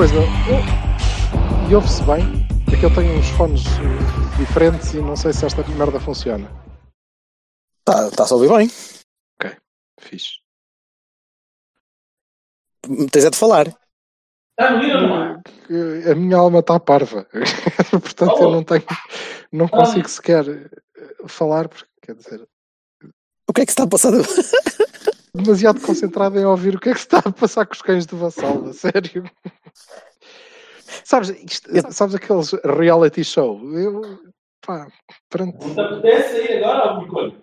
[0.00, 0.14] Coisa.
[1.68, 2.22] E ouve-se bem?
[2.72, 6.50] É que eu tenho uns fones eh, diferentes e não sei se esta merda funciona.
[7.80, 8.70] Está tá a ouvir bem.
[9.38, 9.54] Ok,
[10.00, 10.38] fixe.
[13.12, 13.66] Tens é de falar.
[13.66, 15.42] Está no ou não é?
[15.68, 17.28] Eh, A minha alma está parva.
[17.90, 18.86] Portanto, eu não tenho.
[19.52, 20.70] Não consigo sequer eh,
[21.28, 22.48] falar, porque quer dizer.
[23.46, 24.12] O que é que se está a passar?
[25.34, 28.04] Demasiado concentrado em ouvir o que é que se está a passar com os cães
[28.06, 29.24] do Vassal, a sério.
[31.04, 33.60] Sabes, isto- sabes aqueles reality show?
[33.78, 34.02] Eu,
[34.66, 34.88] pá,
[35.28, 35.68] pronto.
[35.68, 37.36] Não te apetece sair agora ou por coisa?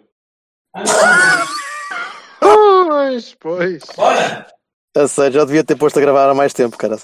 [2.39, 3.83] Pois, pois.
[3.95, 4.47] Bora!
[4.95, 6.97] A sério, já devia ter posto a gravar há mais tempo, cara.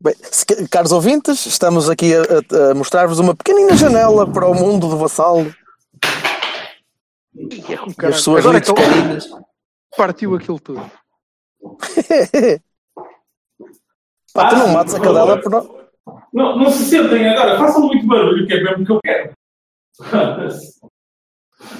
[0.00, 4.54] Bem, se- caros ouvintes, estamos aqui a, a- a mostrar-vos uma pequenina janela para o
[4.54, 5.54] mundo do vassalo
[7.36, 9.44] é com e as suas Agora lentes então.
[9.96, 10.90] Partiu aquilo tudo.
[14.34, 15.84] Pá, tu não mates a cadela por não.
[16.32, 19.32] Não, não se sentem agora, façam muito barulho, que é mesmo que eu quero.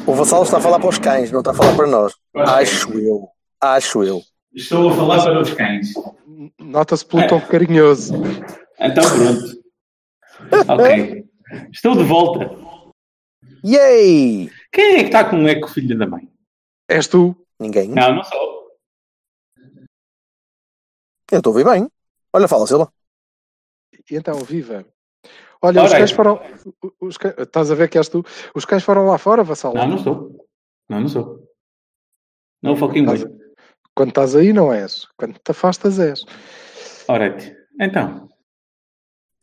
[0.06, 2.14] O vassalo está a falar para os cães, não está a falar para nós.
[2.34, 3.28] Acho eu.
[3.60, 4.22] Acho eu.
[4.54, 5.92] Estou a falar para os cães.
[6.58, 8.14] Nota-se pelo tom carinhoso.
[8.76, 9.62] Então pronto.
[10.68, 11.24] Ok.
[11.72, 12.50] Estou de volta.
[13.64, 14.50] Yay!
[14.72, 16.28] Quem é que está com um eco, filha da mãe?
[16.88, 17.36] És tu?
[17.64, 17.88] Ninguém.
[17.88, 18.68] Não, não sou.
[21.32, 21.90] Eu estou a ouvir bem.
[22.30, 22.92] Olha, fala, Silva.
[24.10, 24.84] E então, viva.
[25.62, 26.14] Olha, os Ora, cães é.
[26.14, 26.40] foram.
[27.00, 28.22] Os cães, estás a ver que és tu?
[28.54, 29.72] Os cães foram lá fora, Vassal?
[29.72, 30.46] Não, não sou.
[30.90, 31.48] Não, não sou.
[32.62, 33.24] No fucking way.
[33.94, 35.06] Quando estás aí, não és.
[35.16, 36.22] Quando te afastas, és.
[37.08, 37.56] Orete.
[37.80, 38.28] Então.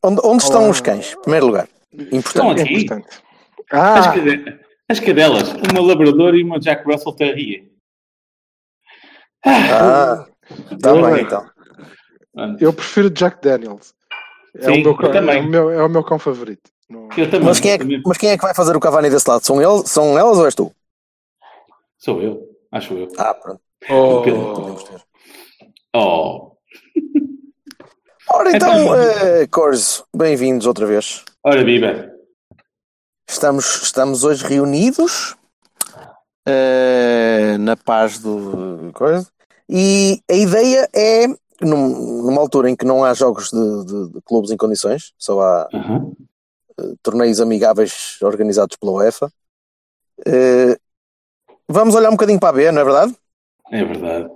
[0.03, 1.14] Onde, onde estão os cães?
[1.14, 1.68] Em primeiro lugar.
[1.92, 2.59] Estão Importante.
[2.59, 2.74] É aqui.
[2.84, 3.24] importante.
[3.72, 4.14] As, Ah,
[4.90, 5.53] as cadelas.
[5.72, 7.71] Uma labrador e uma Jack Russell Terrier.
[9.46, 10.25] Ah,
[10.84, 11.50] Ah, Eu- bem então.
[12.59, 13.94] eu prefiro Jack Daniels.
[14.56, 15.38] É, Sim, o, meu, eu cão- também.
[15.38, 16.69] é, o meu, é o meu cão favorito.
[16.90, 17.47] Não- Eu também.
[17.47, 19.46] Mas quem, é, que- mas quem é que vai fazer o Cavani desse lado?
[19.46, 20.72] São, eles, são elas ou és tu?
[21.97, 22.41] Sou eu.
[22.72, 23.07] Acho eu.
[23.18, 23.62] Ah, pronto.
[23.90, 25.02] Oh, Podemos ter.
[25.96, 26.52] Oh.
[28.34, 31.23] Ora então, Então- eh, Corso, bem-vindos outra vez.
[31.44, 32.12] Ora, viva.
[33.29, 35.35] Estamos, estamos hoje reunidos
[36.46, 39.28] eh, na paz do coisa.
[39.69, 41.28] E a ideia é,
[41.62, 45.41] num- numa altura em que não há jogos de, de- de clubes em condições, só
[45.41, 46.12] há Aham.
[47.03, 49.31] torneios amigáveis organizados pela UEFA.
[50.25, 50.78] eh,
[51.68, 53.16] vamos olhar um bocadinho para a B, não é verdade?
[53.72, 54.29] É verdade.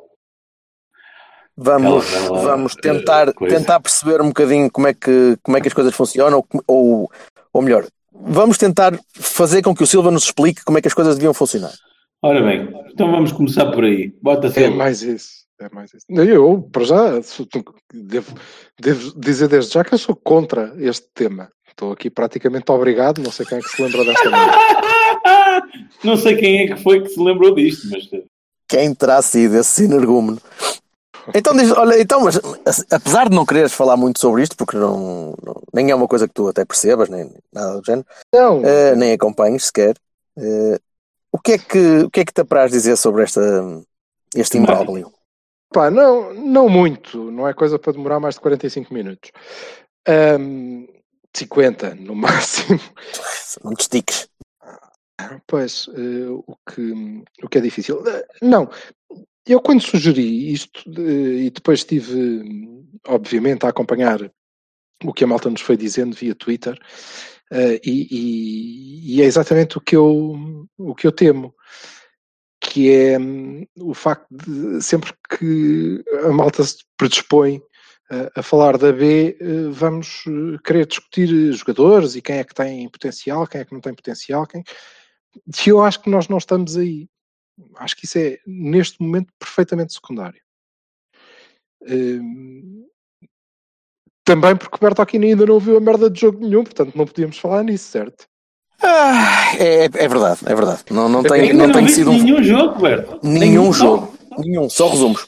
[1.57, 3.55] Vamos, vamos tentar, coisa.
[3.57, 7.09] tentar perceber um bocadinho como é que, como é que as coisas funcionam, ou,
[7.53, 10.93] ou melhor, vamos tentar fazer com que o Silva nos explique como é que as
[10.93, 11.73] coisas deviam funcionar.
[12.25, 14.11] Ora bem, então vamos começar por aí.
[14.19, 15.45] Bota é mais isso.
[15.61, 16.05] É mais isso.
[16.09, 17.47] Eu, para já, sou-
[17.93, 18.33] devo,
[18.81, 21.49] devo dizer desde já que eu sou contra este tema.
[21.69, 23.21] Estou aqui praticamente obrigado.
[23.21, 24.29] Não sei quem é que se lembra desta.
[26.03, 28.09] Não sei quem é que foi que se lembrou disto, mas
[28.67, 30.41] Quem terá sido esse energúmeno?
[31.33, 34.77] Então diz, olha, então, mas a- apesar de não quereres falar muito sobre isto, porque
[34.77, 38.63] não, não- nem é uma coisa que tu até percebas, nem nada do género, Não,
[38.65, 39.95] eh, nem acompanhes sequer,
[40.37, 40.79] eh,
[41.35, 43.41] o, que é que, o que é que te apraz dizer sobre esta,
[44.33, 45.11] este imbróglio?
[45.69, 47.29] Pá, não, não muito.
[47.29, 49.31] Não é coisa para demorar mais de 45 minutos.
[50.07, 50.87] Ahm,
[51.35, 52.79] 50 no máximo.
[53.61, 54.29] Não te estiques.
[55.45, 58.01] Pois, eh, o, que, o que é difícil.
[58.07, 58.69] Eh, Não,
[59.45, 64.31] eu quando sugeri isto, eh, e depois estive, obviamente, a acompanhar
[65.03, 66.79] o que a malta nos foi dizendo via Twitter,
[67.51, 71.53] eh, e, e- e é exatamente o que eu, o que eu temo,
[72.59, 77.61] que é hum, o facto de sempre que a malta se predispõe
[78.11, 80.23] eh, a falar da B, eh, vamos
[80.63, 84.45] querer discutir jogadores e quem é que tem potencial, quem é que não tem potencial,
[84.47, 84.63] quem...
[85.65, 87.09] E eu acho que nós não estamos aí.
[87.77, 90.41] Acho que isso é, neste momento, perfeitamente secundário.
[91.87, 92.87] Hum,
[94.25, 97.37] Também porque o Bertolini ainda não viu a merda de jogo nenhum, portanto não podíamos
[97.37, 98.25] falar nisso, certo?
[98.81, 100.83] Ah, é, é verdade, é verdade.
[100.89, 103.19] Não, não tem, não não, tem sido um, nenhum jogo, Berto.
[103.23, 104.13] nenhum jogo.
[104.39, 105.27] Nenhum, só resumos.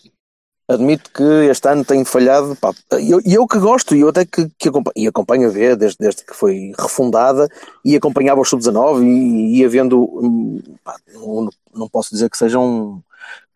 [0.67, 2.53] Admito que este ano tenho falhado.
[2.57, 5.51] pá, E eu, eu que gosto, e eu até que, que acompanho, e acompanho a
[5.51, 7.47] ver desde, desde que foi refundada
[7.85, 10.03] e acompanhava o Sub-19 e ia vendo.
[10.03, 13.01] hum, pá, não, não posso dizer que seja um,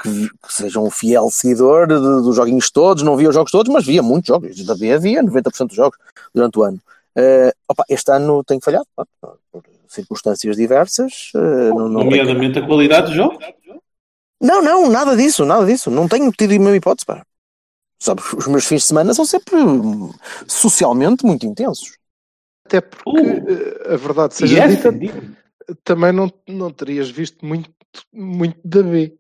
[0.02, 3.72] que, que seja um fiel seguidor de- dos joguinhos todos, não via os jogos todos,
[3.74, 4.66] mas via muitos jogos.
[4.66, 5.98] Da B havia 90% dos jogos
[6.34, 6.80] durante o ano.
[7.16, 9.06] Eh, opa, este ano tenho falhado, pá,
[9.52, 11.32] por circunstâncias diversas.
[11.36, 13.38] eh, não, não, Nomeadamente a qualidade dos jogos.
[14.42, 15.92] não, não, nada disso, nada disso.
[15.92, 17.26] Não tenho tido a mesma hipótese, pá.
[18.00, 19.56] Sabe, os meus fins de semana são sempre
[20.48, 21.98] socialmente muito intensos.
[22.66, 23.50] Até porque, Uh.
[23.90, 24.92] eh, a verdade seja é dita,
[25.84, 27.70] também não, não terias visto muito,
[28.14, 29.16] muito da B.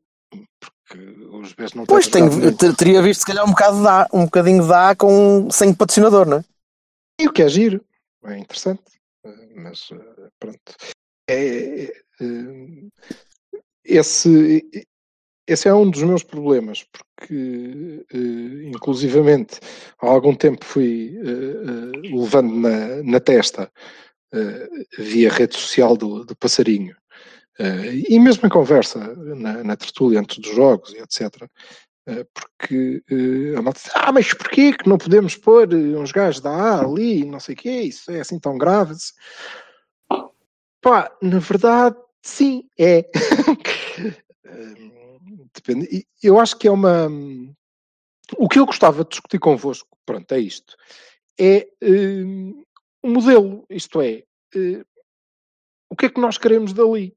[0.59, 0.97] Porque
[1.31, 4.25] os Bs não têm Pois, tenho, teria visto se calhar um, bocado de A, um
[4.25, 6.43] bocadinho de A com, sem patrocinador, não é?
[7.19, 7.83] E o que é giro,
[8.25, 8.83] é interessante,
[9.23, 10.75] eh, mas eh, pronto.
[11.29, 11.93] É, é,
[13.85, 14.87] esse,
[15.47, 18.05] esse é um dos meus problemas, porque
[18.65, 19.59] inclusivamente
[19.99, 21.15] há algum tempo fui
[22.03, 23.71] levando na, na testa
[24.97, 26.95] via rede social do, do passarinho.
[27.61, 31.47] Eh, e mesmo em conversa na, na tertúlia antes dos jogos e etc.
[32.07, 36.41] Eh, porque eh, a malta diz, ah, mas porquê que não podemos pôr uns gajos
[36.41, 38.95] da A ali, não sei o quê, isso é assim tão grave?
[40.81, 43.07] Pá, na verdade, sim, é.
[45.53, 46.07] Depende.
[46.23, 47.07] Eu acho que é uma.
[48.37, 50.75] O que eu gostava de discutir convosco, pronto, é isto.
[51.39, 52.23] É eh,
[53.03, 54.23] um modelo, isto é,
[55.89, 57.15] o que é que nós queremos dali?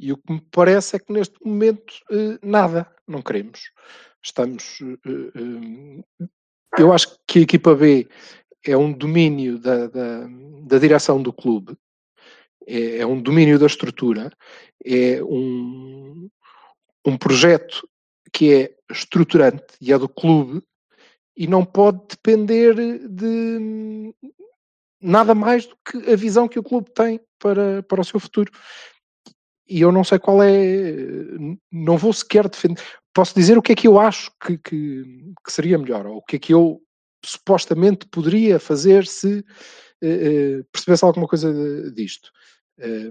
[0.00, 3.70] E o que me parece é que neste momento eh, nada, não queremos.
[4.24, 4.78] Estamos.
[4.80, 6.28] eh, eh,
[6.78, 8.08] eu acho que a equipa B
[8.64, 10.26] é um domínio da, da,
[10.62, 11.76] da direção do clube,
[12.66, 14.32] é, é um domínio da estrutura,
[14.82, 16.30] é um,
[17.04, 17.86] um projeto
[18.32, 20.62] que é estruturante e é do clube
[21.36, 22.74] e não pode depender
[23.06, 24.14] de
[25.00, 28.52] nada mais do que a visão que o clube tem para, para o seu futuro.
[29.70, 30.92] E eu não sei qual é,
[31.70, 32.82] não vou sequer defender.
[33.14, 36.22] Posso dizer o que é que eu acho que, que, que seria melhor, ou o
[36.22, 36.82] que é que eu
[37.24, 39.44] supostamente poderia fazer se
[40.02, 41.52] eh, percebesse alguma coisa
[41.92, 42.30] disto.
[42.78, 43.10] Eh,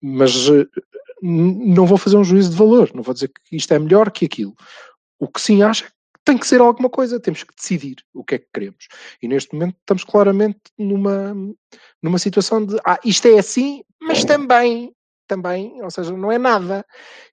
[0.00, 3.78] mas n- não vou fazer um juízo de valor, não vou dizer que isto é
[3.78, 4.54] melhor que aquilo.
[5.18, 5.92] O que sim acho é que
[6.24, 8.88] tem que ser alguma coisa, temos que decidir o que é que queremos.
[9.22, 11.34] E neste momento estamos claramente numa,
[12.02, 14.92] numa situação de ah, isto é assim, mas também,
[15.26, 16.84] também, ou seja, não é nada.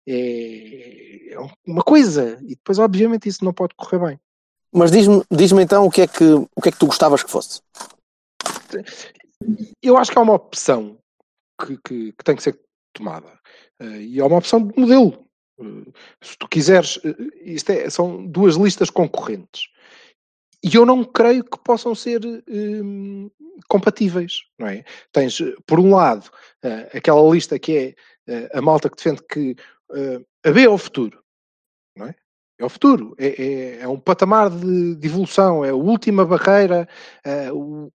[0.07, 2.37] É, é uma coisa.
[2.43, 4.19] E depois, obviamente, isso não pode correr bem.
[4.71, 7.29] Mas diz-me diz então o que, é que, o que é que tu gostavas que
[7.29, 7.61] fosse.
[9.81, 10.97] Eu acho que há uma opção
[11.61, 12.59] que, que- que tem que ser
[12.93, 13.39] tomada.
[13.79, 15.25] Eh, e é uma opção de modelo.
[15.59, 15.91] Eh,
[16.23, 19.67] se tu quiseres, eh, isto é, são duas listas concorrentes.
[20.63, 23.29] E eu não creio que possam ser hum,
[23.67, 24.83] compatíveis, não é?
[25.11, 26.29] Tens, eh, por um lado,
[26.63, 27.95] eh, aquela lista que é
[28.33, 29.55] eh, a malta que defende que
[29.93, 31.21] eh, a B é o futuro,
[31.97, 32.15] não é?
[32.59, 36.87] É o futuro, é, é- é um patamar de, de evolução, é a última barreira,
[37.51, 37.91] o,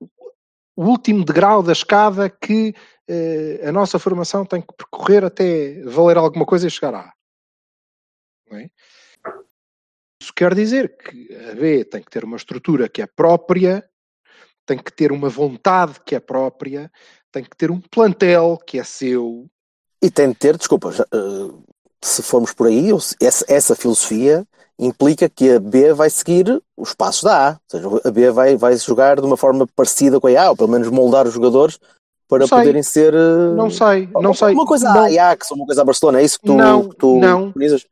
[0.76, 2.72] o último degrau da escada que
[3.67, 7.12] a nossa formação tem que percorrer até valer alguma coisa e chegar lá.
[8.50, 8.70] Não é?
[10.25, 13.84] Isso quer dizer que a B tem que ter uma estrutura que é própria,
[14.65, 16.91] tem que ter uma vontade que é própria,
[17.31, 19.44] tem que ter um plantel que é seu.
[20.03, 21.55] E tem de ter, desculpa, eh,
[22.03, 22.89] se formos por aí,
[23.20, 24.46] essa, filosofia
[24.79, 27.51] implica que a B vai seguir os passos da A.
[27.51, 30.56] Ou seja, a B vai, vai jogar de uma forma parecida com a A, ou
[30.56, 31.79] pelo menos moldar os jogadores
[32.27, 32.58] para sei.
[32.58, 33.13] poderem ser.
[33.13, 34.55] eh, Não sei, não sei.
[34.55, 37.19] Uma coisa a Ajax, uma coisa a Barcelona, é isso que tu, Não, que tu
[37.19, 37.53] não.
[37.53, 37.87] preconizas?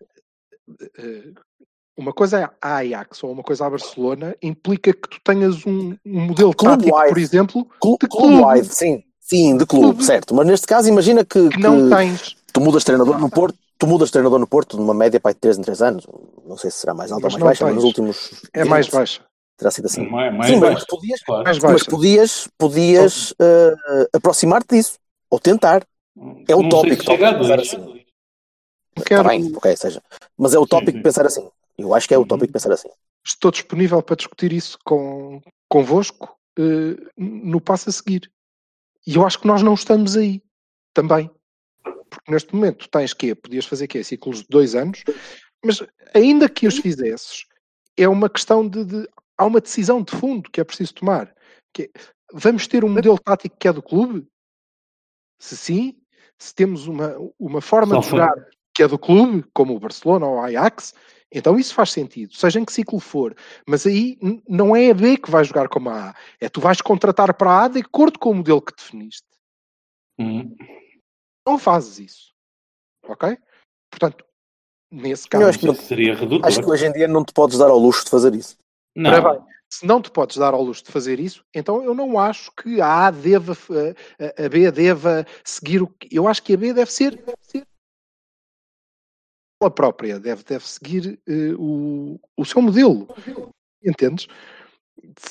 [1.97, 5.97] Uma coisa é a Ajax ou uma coisa a Barcelona implica que tu tenhas um,
[6.05, 7.09] um modelo Clube tático, wide.
[7.09, 8.45] por exemplo, Clu- de Clube clube.
[8.61, 9.05] wide, sim.
[9.21, 10.05] Sim, de clube, Clube.
[10.05, 10.35] certo.
[10.35, 12.37] Mas neste caso, imagina que, que não que tens.
[12.53, 15.35] tu mudas de treinador no Porto, tu mudas de treinador no Porto numa média para
[15.35, 16.07] 3 em 3 anos.
[16.45, 18.31] Não sei se será mais alta ou Mas mais não baixa, mas nos últimos.
[18.53, 19.25] É mais 20 baixa.
[19.57, 20.03] Terá sido assim.
[20.07, 21.45] Mais, mais Sim, mas baixo, podias, claro.
[21.45, 21.91] Mais mas baixa.
[21.91, 23.75] podias, podias eh,
[24.13, 24.99] aproximar-te disso.
[25.31, 25.83] Ou tentar.
[26.49, 27.69] É Não sei utópico se chega a pensar dois.
[27.69, 27.79] assim.
[27.79, 27.95] Não
[28.99, 29.29] Está quero.
[29.29, 30.03] bem, ok, seja.
[30.37, 31.03] Mas é utópico sim.
[31.03, 31.49] pensar assim.
[31.83, 32.25] Eu acho que é Uhum.
[32.25, 32.89] utópico pensar assim.
[33.25, 38.31] Estou disponível para discutir isso com, convosco eh, no passo a seguir.
[39.07, 40.43] E eu acho que nós não estamos aí
[40.95, 41.31] também.
[41.83, 44.03] Porque neste momento tu tens que Podias fazer quê?
[44.05, 45.03] Ciclos de dois anos,
[45.65, 45.83] mas
[46.15, 47.45] ainda que os fizesses,
[47.97, 49.09] é uma questão de, de-
[49.39, 51.35] Há uma decisão de fundo que é preciso tomar.
[51.73, 51.91] Que é,
[52.33, 54.27] vamos ter um modelo tático que é do clube?
[55.39, 55.97] Se sim,
[56.39, 59.81] se temos uma, uma forma Só de foi- jogar que é do clube, como o
[59.81, 60.95] Barcelona ou o Ajax,
[61.33, 63.35] Então isso faz sentido, seja em que ciclo for.
[63.67, 66.17] Mas aí não é a B que vai jogar como a A.
[66.41, 69.27] É tu vais contratar para a A de acordo com o modelo que definiste.
[70.19, 70.55] Hum.
[71.47, 72.33] Não fazes isso.
[73.05, 73.37] Ok?
[73.91, 74.25] Portanto,
[74.91, 76.47] nesse Eu caso, acho que não- seria redutor.
[76.47, 78.57] Acho que hoje em dia não te podes dar ao luxo de fazer isso.
[78.95, 79.11] Não.
[79.11, 82.53] Bem, se não te podes dar ao luxo de fazer isso, então eu não acho
[82.53, 86.15] que a A deva, a, a B deva seguir o que.
[86.15, 87.67] Eu acho que a B deve ser, deve ser
[89.63, 93.09] ela própria, deve, deve seguir eh, o, o seu modelo.
[93.85, 94.27] Entendes?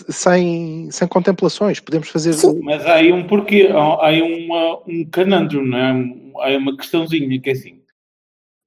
[0.10, 1.80] Sem, sem contemplações.
[1.80, 2.36] Podemos fazer.
[2.64, 6.54] Mas há aí um porquê, há aí uma, um canandro, não é?
[6.56, 7.82] Há uma questãozinha que é assim.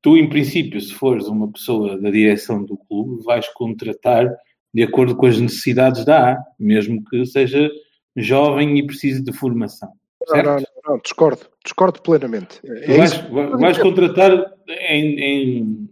[0.03, 4.31] Tu, em princípio, se fores uma pessoa da direção do clube, vais contratar
[4.73, 7.71] de acordo com as necessidades da A, mesmo que seja
[8.17, 9.93] jovem e precise de formação.
[10.29, 10.47] Não, Certo?
[10.47, 11.47] não, não, não, discordo.
[11.65, 12.61] Discordo plenamente.
[12.65, 13.15] É vais,
[13.59, 14.31] vais contratar
[14.69, 15.89] em, em,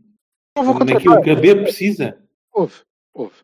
[0.57, 1.23] Não vou naquilo contratar.
[1.23, 2.19] que a B precisa.
[2.53, 2.75] Houve,
[3.15, 3.35] houve.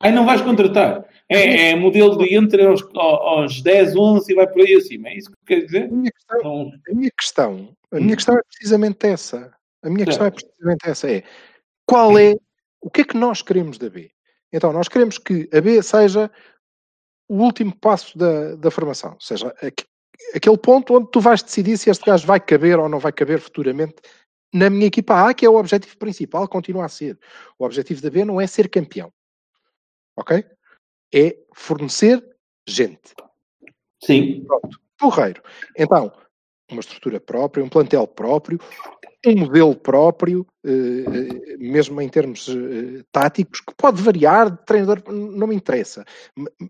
[0.00, 1.04] Aí não vais contratar.
[1.28, 5.08] É, é modelo de entre aos, aos 10, 11 e vai por aí acima.
[5.08, 5.84] É isso que quer dizer?
[5.84, 8.00] A minha questão, Não, a minha questão, a Hum.
[8.00, 9.54] minha questão é precisamente essa.
[9.82, 11.10] A minha questão é precisamente essa.
[11.10, 11.22] É
[11.86, 12.34] qual é
[12.80, 14.10] o que é que nós queremos da B?
[14.52, 16.30] Então, nós queremos que a B seja
[17.28, 19.12] o último passo da, da formação.
[19.12, 19.54] Ou seja,
[20.34, 23.40] aquele ponto onde tu vais decidir se este gajo vai caber ou não vai caber
[23.40, 23.96] futuramente
[24.52, 27.18] na minha equipa A, que é o objetivo principal, continua a ser.
[27.58, 29.10] O objetivo da B não é ser campeão.
[30.16, 30.44] Ok?
[31.14, 32.22] É fornecer
[32.66, 33.14] gente.
[34.04, 34.46] Sim.
[34.98, 35.42] Porreiro.
[35.76, 36.12] Então,
[36.70, 38.60] uma estrutura própria, um plantel próprio,
[39.26, 45.02] um modelo próprio, eh, eh, mesmo em termos eh, táticos, que pode variar de treinador,
[45.12, 46.04] não me interessa,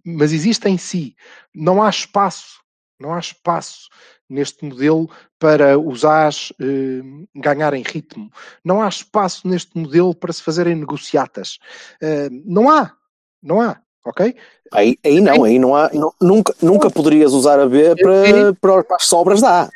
[0.04, 1.16] mas existe em si.
[1.54, 2.61] Não há espaço,
[3.02, 3.88] não há espaço
[4.30, 7.02] neste modelo para os As eh,
[7.34, 8.30] ganharem ritmo.
[8.64, 11.58] Não há espaço neste modelo para se fazerem negociatas.
[12.00, 12.96] Eh, não há,
[13.42, 14.34] não há, ok?
[14.72, 15.90] Aí, aí não, aí não há.
[15.92, 19.70] não- nunca, nunca poderias usar a B para, para, as sobras da A.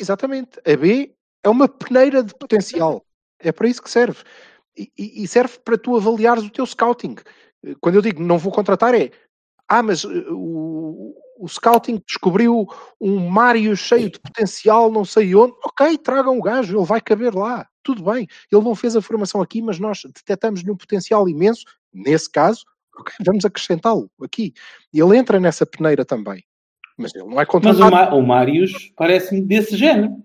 [0.00, 0.58] Exatamente.
[0.64, 3.04] A B é uma peneira de potencial.
[3.40, 4.22] É para isso que serve.
[4.76, 7.16] E, e- e serve para tu avaliares o teu scouting.
[7.64, 9.10] Eh, Quando eu digo não vou contratar é
[9.68, 12.66] ah, mas eh, o, o scouting descobriu
[13.00, 15.54] um Mário cheio de potencial, não sei onde.
[15.64, 17.66] Ok, tragam o gajo, ele vai caber lá.
[17.82, 18.26] Tudo bem.
[18.52, 21.64] Ele não fez a formação aqui, mas nós detectamos-lhe um potencial imenso.
[21.92, 22.64] Nesse caso,
[22.98, 24.52] ok, vamos acrescentá-lo aqui.
[24.92, 26.44] Ele entra nessa peneira também.
[26.98, 27.86] Mas ele não é Mas contratado.
[27.86, 30.16] o, Ma- o Marius parece-me desse género.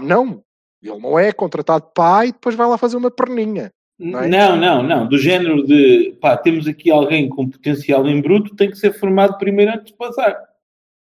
[0.00, 0.42] Não.
[0.82, 3.72] Ele não é contratado pai e depois vai lá fazer uma perninha.
[3.98, 4.28] Não é?
[4.28, 5.08] Não, não, não.
[5.08, 9.38] Do género de pá, temos aqui alguém com potencial em bruto, tem que ser formado
[9.38, 10.36] primeiro antes de passar.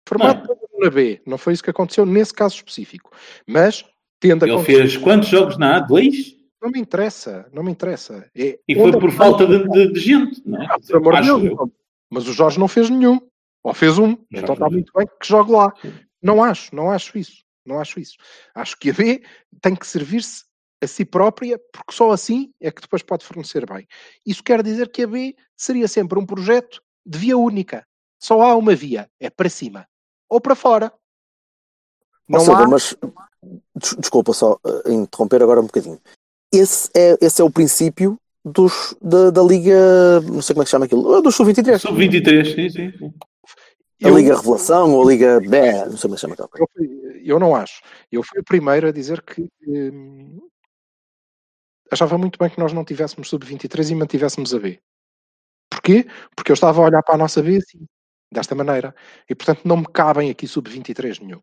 [0.07, 0.47] Formado
[0.79, 1.21] na B.
[1.25, 3.11] Não foi isso que aconteceu nesse caso específico.
[3.47, 3.83] Mas
[4.19, 4.77] tende a Ele acontecer.
[4.79, 5.79] fez quantos jogos na A?
[5.79, 6.35] Dois?
[6.61, 7.47] Não me interessa.
[7.53, 8.29] Não me interessa.
[8.35, 10.65] É E foi por é falta de, de- de gente, não é?
[10.69, 11.55] Ah, Acho Deus, eu.
[11.55, 11.71] não.
[12.09, 13.19] Mas o Jorge não fez nenhum.
[13.63, 14.09] Ou fez um.
[14.31, 15.71] Já então está muito bem que jogue lá.
[16.21, 16.75] Não acho.
[16.75, 17.43] Não acho isso.
[17.65, 18.15] Não acho isso.
[18.53, 19.21] Acho que a B
[19.61, 20.43] tem que servir-se
[20.83, 23.87] a si própria, porque só assim é que depois pode fornecer bem.
[24.25, 27.85] Isso quer dizer que a B seria sempre um projeto de via única.
[28.19, 29.09] Só há uma via.
[29.19, 29.87] É para cima.
[30.29, 30.91] Ou para fora.
[32.27, 32.67] Não Silva, há...
[32.67, 32.95] mas
[33.75, 35.99] des- desculpa só eh, interromper agora um bocadinho.
[36.51, 40.21] Esse é, esse é o princípio dos, da, da Liga.
[40.21, 41.15] Não sei como é que se chama aquilo.
[41.15, 41.79] ah, Do Sub-23.
[41.79, 42.97] Sub-23, sim, sim.
[42.97, 43.13] sim.
[44.03, 45.85] A Eu- Liga Revelação ou a Liga B.
[45.85, 46.65] Não sei como é que se chama aquela coisa.
[46.79, 47.81] Eu, eu não acho.
[48.11, 50.39] Eu fui o primeiro a dizer que hum,
[51.91, 54.79] achava muito bem que nós não tivéssemos sub-23 e mantivéssemos a B.
[55.69, 56.05] Porquê?
[56.35, 57.85] Porque eu estava a olhar para a nossa B assim,
[58.31, 58.95] desta maneira.
[59.29, 61.41] E portanto não me cabem aqui sub-23 nenhum.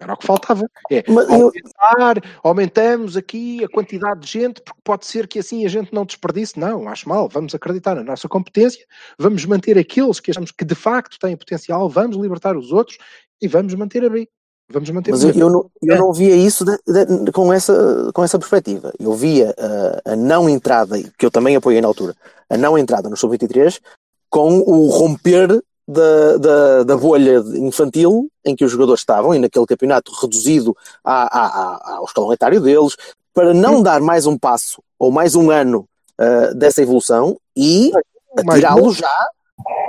[0.00, 0.64] Era o que faltava.
[0.92, 5.66] É Mas eu- aumentar, aumentamos aqui a quantidade de gente, porque pode ser que assim
[5.66, 6.58] a gente não desperdice.
[6.58, 7.28] Não, acho mal.
[7.28, 8.86] Vamos acreditar na nossa competência,
[9.18, 12.96] vamos manter aqueles que achamos que de facto têm potencial, vamos libertar os outros
[13.42, 14.28] e vamos manter a B.
[14.70, 18.10] Vamos manter Mas a eu, eu não, eu não via isso de- de- com, essa,
[18.12, 18.92] com essa perspectiva.
[18.98, 22.14] Eu via uh, a não entrada, que eu também apoiei na altura,
[22.50, 23.80] a não entrada no Sub-23
[24.28, 29.64] com o romper da, da, da bolha infantil em que os jogadores estavam e naquele
[29.64, 32.94] campeonato reduzido à, à, à- ao escalão etário deles,
[33.32, 35.88] para não dar mais um passo ou mais um ano
[36.20, 37.90] uh, dessa evolução e
[38.36, 38.92] atirá-lo um.
[38.92, 39.28] já.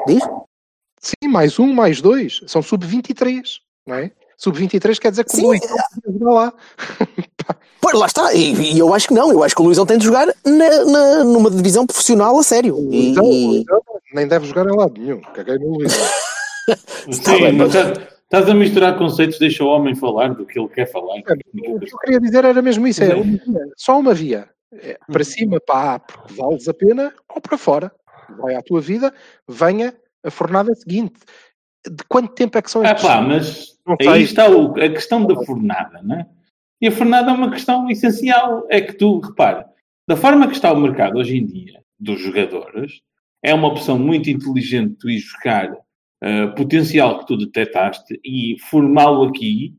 [0.07, 0.23] Diz?
[1.01, 2.41] Sim, mais um, mais dois.
[2.47, 3.41] São sub-23,
[3.85, 4.11] não é?
[4.39, 6.53] Sub-23 quer dizer que Sim, o não podia jogar lá.
[7.81, 9.97] Pois lá está, e, e eu acho que não, eu acho que o Luizão tem
[9.97, 12.77] de jogar na, na- numa divisão profissional a sério.
[12.91, 13.81] E, Luizão- o e- Luizão
[14.13, 15.21] nem deve jogar em lado nenhum.
[15.33, 15.81] Caguei no.
[15.81, 15.95] Está
[17.35, 20.67] Sim, bem, mas mas- estás- a misturar conceitos, deixa o homem falar do que ele
[20.67, 21.19] quer falar.
[21.19, 23.65] O que eu queria dizer era mesmo isso: é, uma via.
[23.77, 24.49] só uma via.
[24.73, 27.91] É, para cima, para A, porque vales a pena, ou para fora.
[28.37, 29.11] Vai à tua vida,
[29.47, 31.15] venha a fornada seguinte.
[31.87, 33.01] De quanto tempo é que são Ah estes?
[33.03, 34.21] pá, mas aí sei.
[34.23, 36.25] está o- a questão da fornada, não é?
[36.81, 38.65] E a fornada é uma questão essencial.
[38.69, 39.67] É que tu, repara,
[40.07, 43.01] da forma que está o mercado hoje em dia dos jogadores,
[43.43, 45.71] é uma opção muito inteligente tu ir buscar
[46.21, 49.73] eh, potencial que tu detectaste e formá-lo aqui,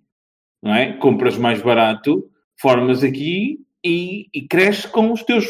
[0.62, 0.94] não é?
[0.94, 5.46] Compras mais barato, formas aqui e, e cresces com os teus,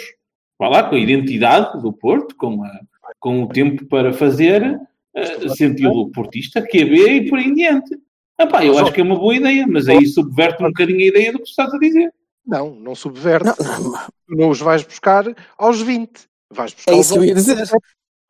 [0.58, 2.80] vá lá, com a identidade do Porto, com, a-
[3.20, 4.80] com o tempo para fazer,
[5.14, 7.96] eh, senti-lo portista, QB e por aí em diante.
[8.42, 11.04] Ah pá, eu acho que é uma boa ideia, mas aí subverte um bocadinho a
[11.08, 12.10] ideia do que tu estás a dizer.
[12.46, 13.46] Não, não subverte.
[13.46, 13.94] Não,
[14.28, 15.24] não os vais buscar
[15.58, 16.10] aos 20.
[16.50, 17.62] Vais buscar é isso que eu ia dizer.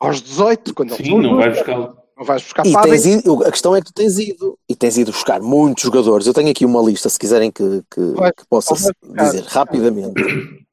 [0.00, 0.74] aos 18.
[0.74, 1.58] Quando Sim, não vai adultos.
[1.66, 1.94] buscar.
[2.18, 3.10] Não vais buscar E para a tens B.
[3.12, 6.26] ido, a questão é que tu tens ido e tens ido buscar muitos jogadores.
[6.26, 10.14] Eu tenho aqui uma lista, se quiserem que, que, Vai- que possa dizer rapidamente.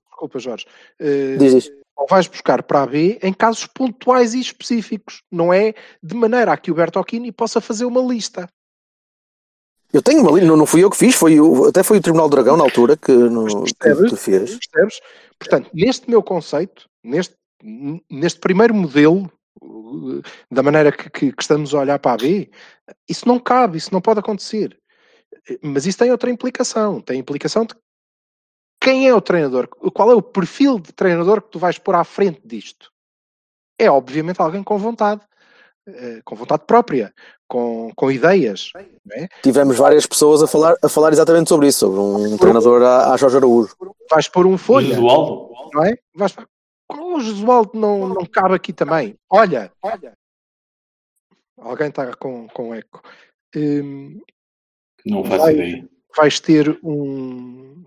[0.09, 0.65] Desculpa, Jorge.
[0.99, 1.71] Eh, Diz, diz.
[1.95, 5.21] ou vais buscar para a B em casos pontuais e específicos.
[5.31, 8.49] Não é de maneira a que o Bertocchini possa fazer uma lista.
[9.93, 12.27] Eu tenho uma lista, não, não fui eu que fiz, foi até foi o Tribunal
[12.27, 14.09] do Dragão na altura que, no, percebes?
[14.11, 14.57] que fez.
[14.59, 14.99] Percebes?
[15.39, 17.35] Portanto, neste meu conceito, neste,
[18.09, 19.31] neste primeiro modelo,
[20.51, 22.49] da maneira que, que- que estamos a olhar para a B,
[23.07, 24.77] isso não cabe, isso não pode acontecer.
[25.61, 26.99] Mas isso tem outra implicação.
[27.01, 27.73] Tem a implicação de
[28.81, 32.03] quem é o treinador, qual é o perfil de treinador que tu vais pôr à
[32.03, 32.91] frente disto.
[33.79, 35.21] É obviamente alguém com vontade,
[35.87, 37.13] eh, com vontade própria,
[37.47, 38.71] com, com ideias.
[39.05, 39.27] não é?
[39.41, 43.17] Tivemos várias pessoas a falar, a falar exatamente sobre isso, sobre um treinador à, à
[43.17, 43.75] Jorge Araújo.
[44.09, 44.87] Vais pôr um folha.
[44.87, 45.49] Jesualdo.
[45.73, 45.97] não é?
[46.15, 46.35] Vais,
[46.91, 49.17] o Jesualdo não, não cabe aqui também.
[49.29, 50.17] Olha, olha.
[51.57, 53.01] Alguém está com, com eco.
[53.55, 54.21] Hum,
[55.05, 55.53] Não faço Vai.
[55.53, 55.89] ideia.
[56.15, 57.83] vais ter um.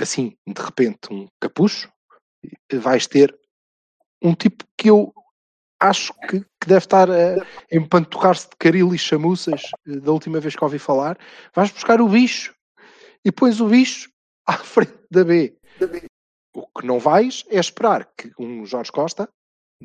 [0.00, 1.90] Assim, de repente, um capucho.
[2.72, 3.36] Vais ter
[4.22, 5.12] um tipo que eu
[5.80, 7.36] acho que, que deve estar a
[7.72, 11.18] empanturrar-se de caril e chamuças eh, da última vez que ouvi falar.
[11.54, 12.54] Vais buscar o bicho
[13.24, 14.10] e pões o bicho
[14.46, 15.54] à frente da B.
[16.54, 19.28] O que não vais é esperar que um Jorge Costa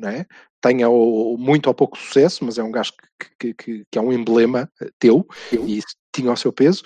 [0.02, 0.26] é?
[0.60, 4.12] tenha muito ou pouco sucesso, mas é um gajo que, que- que- que é um
[4.12, 6.82] emblema eh, teu e isso tinha o seu peso.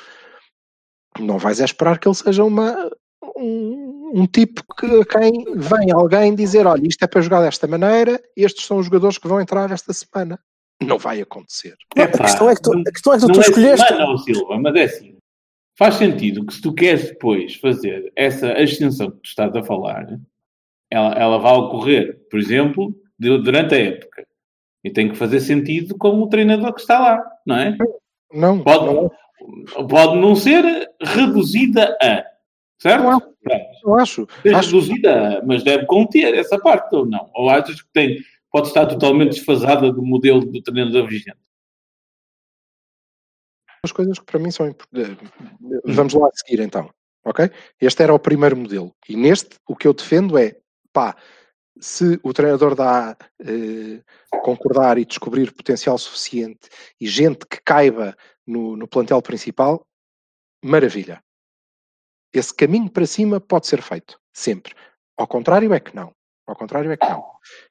[1.19, 2.91] Não vais é esperar que ele seja uma,
[3.37, 8.21] um, um tipo que quem vem alguém dizer: olha, isto é para jogar desta maneira,
[8.37, 10.39] estes são os jogadores que vão entrar esta semana.
[10.81, 11.75] Não vai acontecer.
[11.97, 13.87] a, questão é que tu, a questão é que tu, não tu é escolheste.
[13.87, 15.17] semana, ó Silva, mas é assim.
[15.77, 20.07] Faz sentido que se tu queres depois fazer essa ascensão que tu estás a falar,
[20.91, 24.27] ela, ela vai ocorrer, por exemplo, de- durante a época.
[24.85, 27.77] E tem que fazer sentido com o treinador que está lá, não é?
[28.33, 30.63] Não, Pode não, pode não ser
[31.01, 32.25] reduzida a.
[32.81, 33.03] Certo?
[33.03, 33.19] Não
[33.51, 33.71] é.
[33.85, 34.27] Não acho.
[34.43, 37.31] Ser Acho- reduzida mas deve conter essa parte ou não?
[37.35, 38.19] Ou achas que tem,
[38.51, 41.39] pode estar totalmente desfasada do modelo do treinador vigente?
[43.83, 45.31] as coisas que para mim são importantes.
[45.85, 46.91] Vamos lá a seguir então,
[47.25, 47.49] ok?
[47.81, 48.93] Este era o primeiro modelo.
[49.09, 50.57] E neste, o que eu defendo é,
[50.93, 51.17] pá,
[51.81, 54.03] se o treinador dá eh,
[54.43, 56.69] concordar e descobrir potencial suficiente
[57.01, 59.87] e gente que caiba no, no plantel principal,
[60.63, 61.23] maravilha.
[62.33, 64.75] Esse caminho para cima pode ser feito, sempre.
[65.17, 66.13] Ao contrário é que não.
[66.47, 67.25] Ao contrário é que não.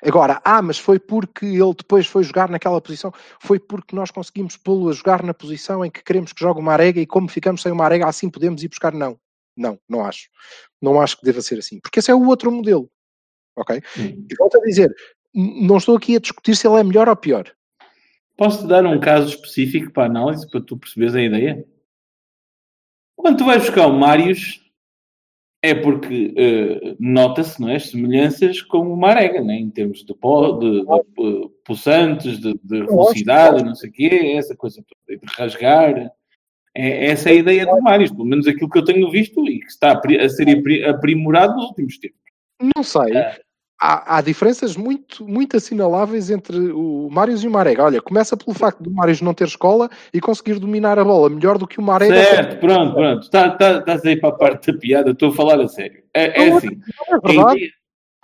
[0.04, 4.56] Agora, ah, mas foi porque ele depois foi jogar naquela posição, foi porque nós conseguimos
[4.56, 7.62] pô-lo a jogar na posição em que queremos que jogue uma arega e como ficamos
[7.62, 8.94] sem uma arega, assim podemos ir buscar.
[8.94, 9.20] Não,
[9.56, 10.30] não, não acho.
[10.82, 12.90] Não acho que deva ser assim, porque esse é o outro modelo.
[13.56, 13.82] Ok?
[13.98, 14.94] E volto a dizer,
[15.34, 17.52] não estou aqui a discutir se ele é melhor ou pior.
[18.38, 21.66] Posso-te dar um caso específico para análise, para tu perceberes a ideia?
[23.18, 24.62] Quando tu vais buscar o Marius,
[25.64, 29.56] é porque eh, nota-se não é, as semelhanças com o Marega, né?
[29.56, 34.34] em termos de, pó, de, de eh, pulsantes, de, de velocidade, não sei o quê,
[34.38, 36.12] essa coisa toda, de rasgar.
[36.76, 39.60] É, essa é a ideia do Marius, pelo menos aquilo que eu tenho visto e
[39.60, 42.20] que está a, ser apri- aprimorado nos últimos tempos.
[42.76, 43.18] Não sei.
[43.18, 43.42] É.
[43.80, 47.84] Há, há diferenças muito, muito assinaláveis entre o Marius e o Marega.
[47.84, 51.60] Olha, começa pelo facto do Marius não ter escola e conseguir dominar a bola melhor
[51.60, 52.16] do que o Marega.
[52.16, 53.22] Certo, pronto, pronto.
[53.22, 56.02] Está, está, estás aí para a parte da piada, estou a falar a sério.
[56.12, 56.80] É, é Não, assim.
[57.24, 57.72] É verdade.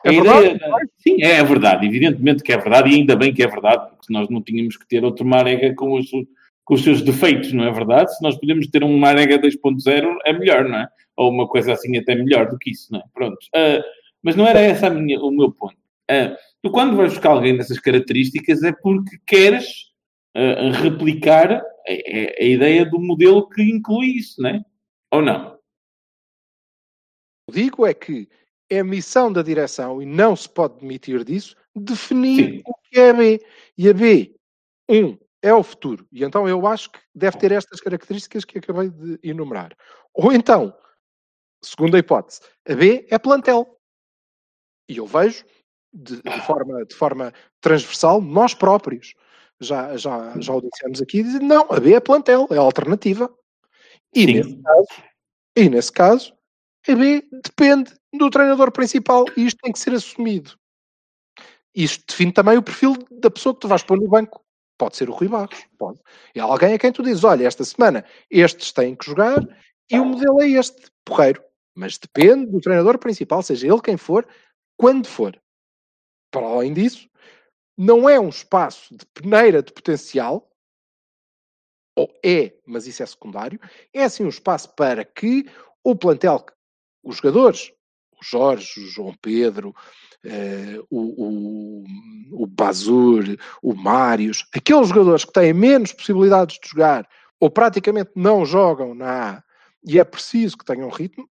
[0.06, 0.46] É verdade.
[0.46, 3.90] ideia da- Sim, é verdade, evidentemente que é verdade, e ainda bem que é verdade,
[3.92, 6.08] porque nós não tínhamos que ter outro Marega com os,
[6.66, 8.14] com os seus defeitos, não é verdade?
[8.14, 10.88] Se nós podemos ter um Marega 2.0, é melhor, não é?
[11.16, 13.04] Ou uma coisa assim até melhor do que isso, não é?
[13.14, 13.38] Pronto.
[13.56, 13.82] Ah,
[14.24, 15.78] mas não era esse minha, o meu ponto.
[16.10, 19.68] Ah, tu, quando vais buscar alguém dessas características, é porque queres
[20.36, 24.62] ah, replicar a, a- ideia do modelo que inclui isso, não é?
[25.12, 25.54] Ou não?
[27.52, 28.28] digo é que
[28.70, 32.64] é a missão da direção, e não se pode demitir disso, definir Sim.
[32.66, 33.46] o que é a B.
[33.78, 34.36] E a B,
[34.90, 36.08] um, é o futuro.
[36.12, 39.76] E então eu acho que deve ter estas características que acabei de enumerar.
[40.14, 40.76] Ou então,
[41.62, 43.78] segunda hipótese, a B é plantel.
[44.90, 45.46] E eu vejo,
[45.94, 49.14] de, de forma, de forma transversal, nós próprios.
[49.60, 53.34] Já, já, já o dissemos aqui, dizer, não, a B é plantel, é a alternativa.
[54.14, 54.34] E Sim.
[54.34, 55.04] nesse caso,
[55.56, 56.34] e nesse caso,
[56.88, 60.58] a B depende do treinador principal e isto tem que ser assumido.
[61.74, 64.44] Isto define também o perfil da pessoa que tu vais pôr no banco.
[64.78, 66.00] Pode ser o Rui Barros, pode.
[66.36, 69.40] É alguém a quem tu dizes, olha, esta semana estes têm que jogar
[69.90, 71.44] e o modelo é este, porreiro.
[71.76, 74.28] Mas depende do treinador principal, seja ele quem for,
[74.78, 75.40] quando for.
[76.32, 77.10] Para além disso,
[77.78, 80.50] não é um espaço de peneira de potencial,
[81.96, 83.60] ou é, mas isso é secundário,
[83.94, 85.46] é assim um espaço para que
[85.84, 86.46] o plantel,
[87.04, 87.72] os jogadores,
[88.20, 89.76] o Jorge, o João Pedro,
[90.24, 93.24] eh, o, o, o Bazur,
[93.62, 97.08] o Mários, aqueles jogadores que têm menos possibilidades de jogar
[97.40, 99.44] ou praticamente não jogam na A
[99.86, 101.30] e é preciso que tenham ritmo,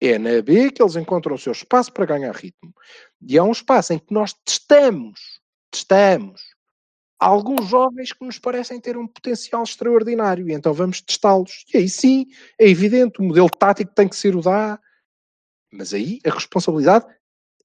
[0.00, 2.74] é na B que eles encontram o seu espaço para ganhar ritmo.
[3.20, 6.42] E é um espaço em que nós testamos, testamos
[7.18, 11.64] alguns jovens que nos parecem ter um potencial extraordinário e então vamos testá-los.
[11.72, 12.26] E aí sim,
[12.58, 14.78] é evidente, o modelo tático tem que ser o da
[15.72, 17.06] mas aí a responsabilidade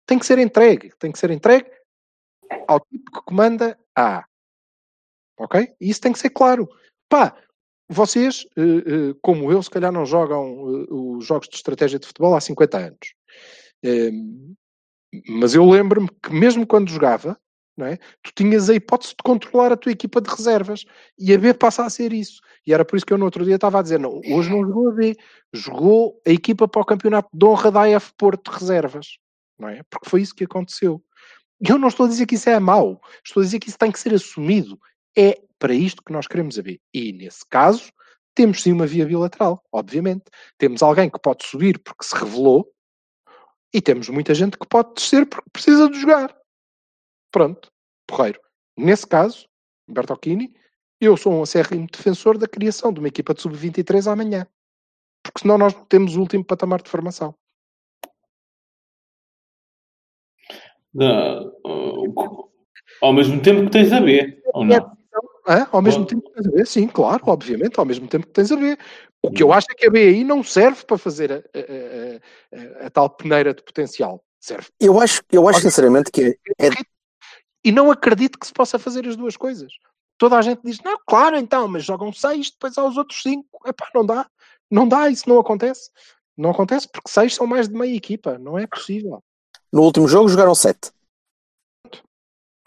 [0.06, 1.70] tem que ser entregue, tem que ser entregue
[2.68, 4.26] ao tipo que comanda A.
[5.38, 5.74] Ok?
[5.80, 6.68] E isso tem que ser claro.
[7.08, 7.36] Pá,
[7.92, 12.08] vocês, eh, eh, como eu, se calhar não jogam eh, os jogos de estratégia de
[12.08, 13.14] futebol há 50 anos.
[13.84, 14.54] Ehm,
[15.28, 17.38] mas eu lembro-me que mesmo quando jogava,
[17.80, 17.98] é?
[18.22, 20.86] tu tinhas a hipótese de controlar a tua equipa de reservas
[21.18, 22.40] e a B passa a ser isso.
[22.66, 24.66] E era por isso que eu no outro dia estava a dizer: não, hoje não
[24.66, 25.16] jogou a B,
[25.54, 29.18] jogou a equipa para o campeonato de honra da AF Porto de reservas,
[29.60, 29.82] não é?
[29.90, 31.02] Porque foi isso que aconteceu.
[31.60, 33.78] E eu não estou a dizer que isso é mau, estou a dizer que isso
[33.78, 34.80] tem que ser assumido.
[35.18, 36.82] É para isto que nós queremos B.
[36.92, 37.94] E nesse caso,
[38.34, 40.24] temos sim uma via bilateral, obviamente.
[40.58, 42.68] Temos alguém que pode subir porque se revelou
[43.72, 46.36] e temos muita gente que pode descer porque precisa de jogar.
[47.32, 47.72] Pronto,
[48.08, 48.42] porreiro.
[48.76, 49.48] Nesse caso,
[49.88, 50.52] Bertocchini,
[51.00, 54.48] eu sou um acérrimo defensor da criação de uma equipa de sub-23 amanhã.
[55.24, 57.36] Porque senão nós não temos o último patamar de formação.
[60.96, 62.50] Uh,
[63.00, 65.01] ao mesmo tempo que tens a B, ou não?
[65.48, 65.68] Hã?
[65.72, 66.08] Ao mesmo Bom.
[66.08, 68.78] tempo que tens a ver, sim, claro, obviamente, ao mesmo tempo que tens a ver.
[69.24, 69.54] O que eu Hum.
[69.54, 73.10] acho é que a BI não serve para fazer a, a- a- a- a tal
[73.10, 74.24] peneira de potencial.
[74.40, 74.68] Serve.
[74.80, 76.72] Eu acho, eu acho sinceramente que é, é-
[77.64, 79.72] E não acredito que se possa fazer as duas coisas.
[80.18, 83.48] Toda a gente diz, não, claro, então, mas jogam seis, depois há os outros cinco.
[83.68, 84.26] Epá, não dá.
[84.70, 85.90] Não dá, isso não acontece.
[86.36, 88.38] Não acontece porque seis são mais de meia equipa.
[88.40, 89.24] Não é possível.
[89.72, 90.92] no último jogo jogaram sete.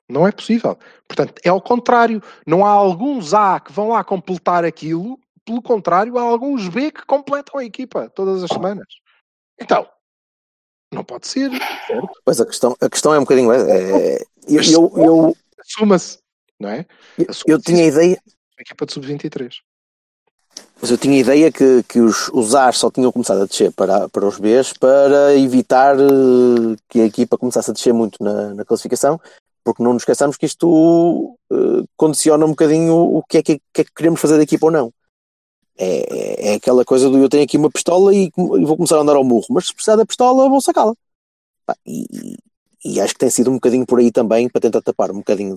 [0.08, 0.78] Não é possível.
[1.08, 2.22] Portanto, é ao contrário.
[2.46, 5.18] Não há alguns A que vão lá completar aquilo.
[5.44, 8.86] Pelo contrário, há alguns B que completam a equipa todas as semanas.
[9.60, 9.86] Então,
[10.92, 11.50] não pode ser.
[11.86, 12.08] Certo?
[12.24, 13.52] Pois a questão, a questão é um bocadinho.
[13.52, 16.18] É, é, eu, eu, eu, Assuma-se.
[16.58, 16.86] Não é?
[17.18, 17.98] eu, Assuma-se eu tinha isso.
[17.98, 18.22] ideia,
[18.58, 19.54] A equipa de sub-23.
[20.80, 24.08] mas eu tinha ideia que, que os, os A's só tinham começado a descer para,
[24.08, 28.64] para os B's para evitar eh, que a equipa começasse a descer muito na, na
[28.64, 29.20] classificação,
[29.64, 33.80] porque não nos esqueçamos que isto eh, condiciona um bocadinho o que é que, que
[33.80, 34.92] é que queremos fazer da equipa ou não.
[35.76, 39.00] É, é aquela coisa do eu tenho aqui uma pistola e, e vou começar a
[39.00, 40.94] andar ao murro, mas se precisar da pistola, vou sacá-la.
[41.86, 42.36] E,
[42.84, 45.56] e acho que tem sido um bocadinho por aí também para tentar tapar um bocadinho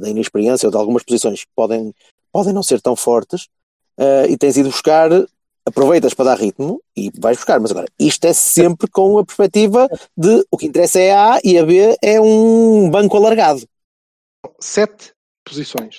[0.00, 1.94] da inexperiência ou de algumas posições que podem,
[2.30, 3.48] podem não ser tão fortes
[3.96, 5.10] eh, e tens ido buscar,
[5.68, 9.88] aproveitas para dar ritmo e vais buscar, mas agora isto é sempre com a perspectiva
[10.16, 13.62] de o que interessa é a A e a B é um banco alargado.
[14.60, 15.12] Sete
[15.44, 15.98] posições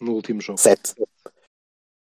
[0.00, 0.58] no último jogo.
[0.58, 0.94] Sete.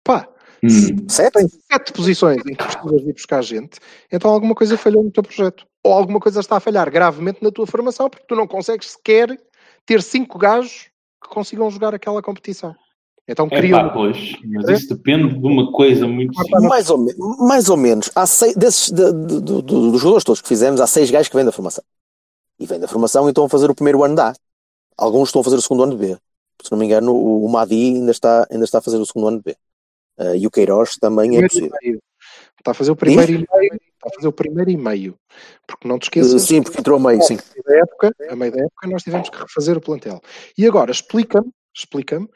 [0.05, 0.29] Pá,
[0.65, 1.09] Hum.
[1.09, 1.39] Sete?
[1.71, 3.79] sete posições em que precisas de ir buscar gente,
[4.11, 5.67] então alguma coisa falhou no teu projeto.
[5.85, 9.39] Ou alguma coisa está a falhar gravemente na tua formação, porque tu não consegues sequer
[9.85, 10.91] ter cinco gajos
[11.23, 12.75] que consigam jogar aquela competição.
[13.29, 16.63] Então É cria pá, pois, mas isso depende de uma coisa muito simples.
[16.63, 18.09] Mais ou, me- mais ou menos.
[18.15, 21.35] Há seis, desses, de- de- do- dos jogadores todos que fizemos, há seis gajos que
[21.37, 21.83] vêm da formação.
[22.59, 24.35] E vêm da formação e estão a fazer o primeiro ano da A.
[24.97, 26.19] Alguns estão a fazer o segundo ano de B.
[26.63, 29.29] Se não me engano, o, o Madi ainda está, ainda está a fazer o segundo
[29.29, 29.57] ano de B.
[30.19, 31.71] Ah, e o Queiroz também é possível.
[32.59, 33.75] Está a fazer o primeiro e meio.
[33.75, 35.15] Está a fazer o primeiro e meio.
[35.67, 36.43] Porque não te Uh, esqueças.
[36.43, 37.37] sim, porque entrou a meio, sim.
[37.67, 40.21] da época, a meio da época nós tivemos que refazer o plantel.
[40.57, 42.27] E agora, explica-me, explica-me,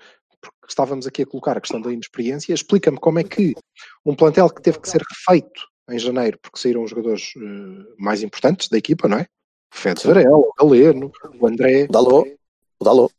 [0.40, 3.54] porque estávamos aqui a colocar a questão da inexperiência, explica-me como é que
[4.04, 8.22] um plantel que teve que ser refeito em janeiro, porque saíram os jogadores uh, mais
[8.22, 9.26] importantes da equipa, não é?
[9.72, 11.84] O Fed Varela, o Galeno, o André.
[11.84, 12.26] O Dalô.
[12.78, 13.10] O Dalô.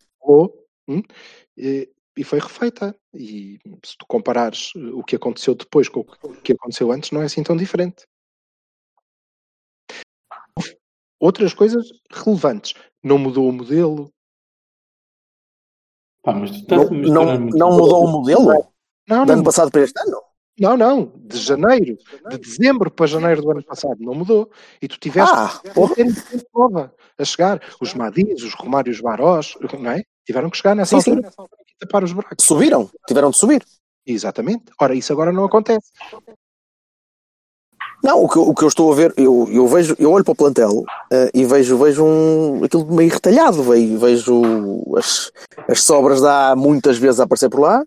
[0.88, 1.01] Hum,
[1.57, 2.95] e, e, foi refeita.
[3.13, 7.25] E se tu comparares o que aconteceu depois com o que aconteceu antes, não é
[7.25, 8.05] assim tão diferente.
[11.19, 12.73] Outras coisas relevantes.
[13.03, 14.12] Não mudou o modelo.
[16.23, 18.67] Pá, mas tu estás não, não, não mudou o modelo?
[19.07, 20.21] Não, do ano passado para este ano?
[20.60, 21.97] Não, não, de janeiro,
[22.29, 24.51] de dezembro para janeiro do ano passado, não mudou.
[24.81, 25.60] E tu tiveste ah,
[25.97, 27.60] gente nova a chegar.
[27.81, 30.03] Os Madis, os Romários Barós, não é?
[30.25, 31.43] Tiveram que chegar nessa sim, altura sim.
[31.43, 32.45] e tapar os buracos.
[32.45, 33.65] Subiram, tiveram de subir.
[34.05, 34.65] Exatamente.
[34.79, 35.91] Ora, isso agora não acontece.
[38.03, 40.31] Não, o que, o que eu estou a ver, eu, eu vejo, eu olho para
[40.31, 44.41] o plantel uh, e vejo, vejo um, aquilo meio retalhado, vejo, vejo
[44.97, 45.31] as,
[45.67, 47.83] as sobras de há muitas vezes a aparecer por lá,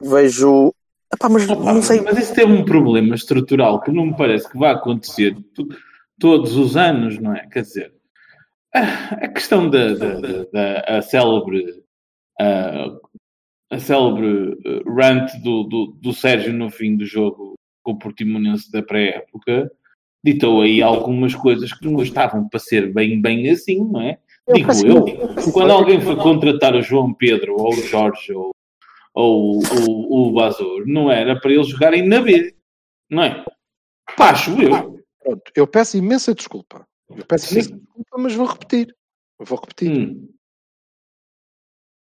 [0.00, 0.74] vejo
[1.14, 2.00] Epá, mas Opa, não sei.
[2.00, 5.36] Mas isso tem um problema estrutural que não me parece que vai acontecer
[6.18, 7.46] todos os anos, não é?
[7.48, 7.92] Quer dizer,
[8.74, 11.82] a questão da, da, da, da a célebre
[12.40, 12.86] a,
[13.70, 17.51] a célebre eh, rant do, do, do Sérgio no fim do jogo
[17.82, 19.70] com o Portimonense da pré-época
[20.24, 24.18] ditou aí algumas coisas que não estavam para ser bem, bem assim, não é?
[24.54, 28.52] Digo eu, quando alguém foi contratar o João Pedro ou o Jorge ou
[29.14, 32.54] ou o, o Bazur, não era para eles jogarem na B,
[33.10, 33.44] não é?
[34.16, 35.04] Pacho eu.
[35.22, 36.86] Pronto, eu peço imensa desculpa.
[37.10, 37.54] Eu peço Sim.
[37.54, 38.96] imensa desculpa, mas vou repetir.
[39.38, 39.90] Eu vou repetir.
[39.90, 40.31] Hum.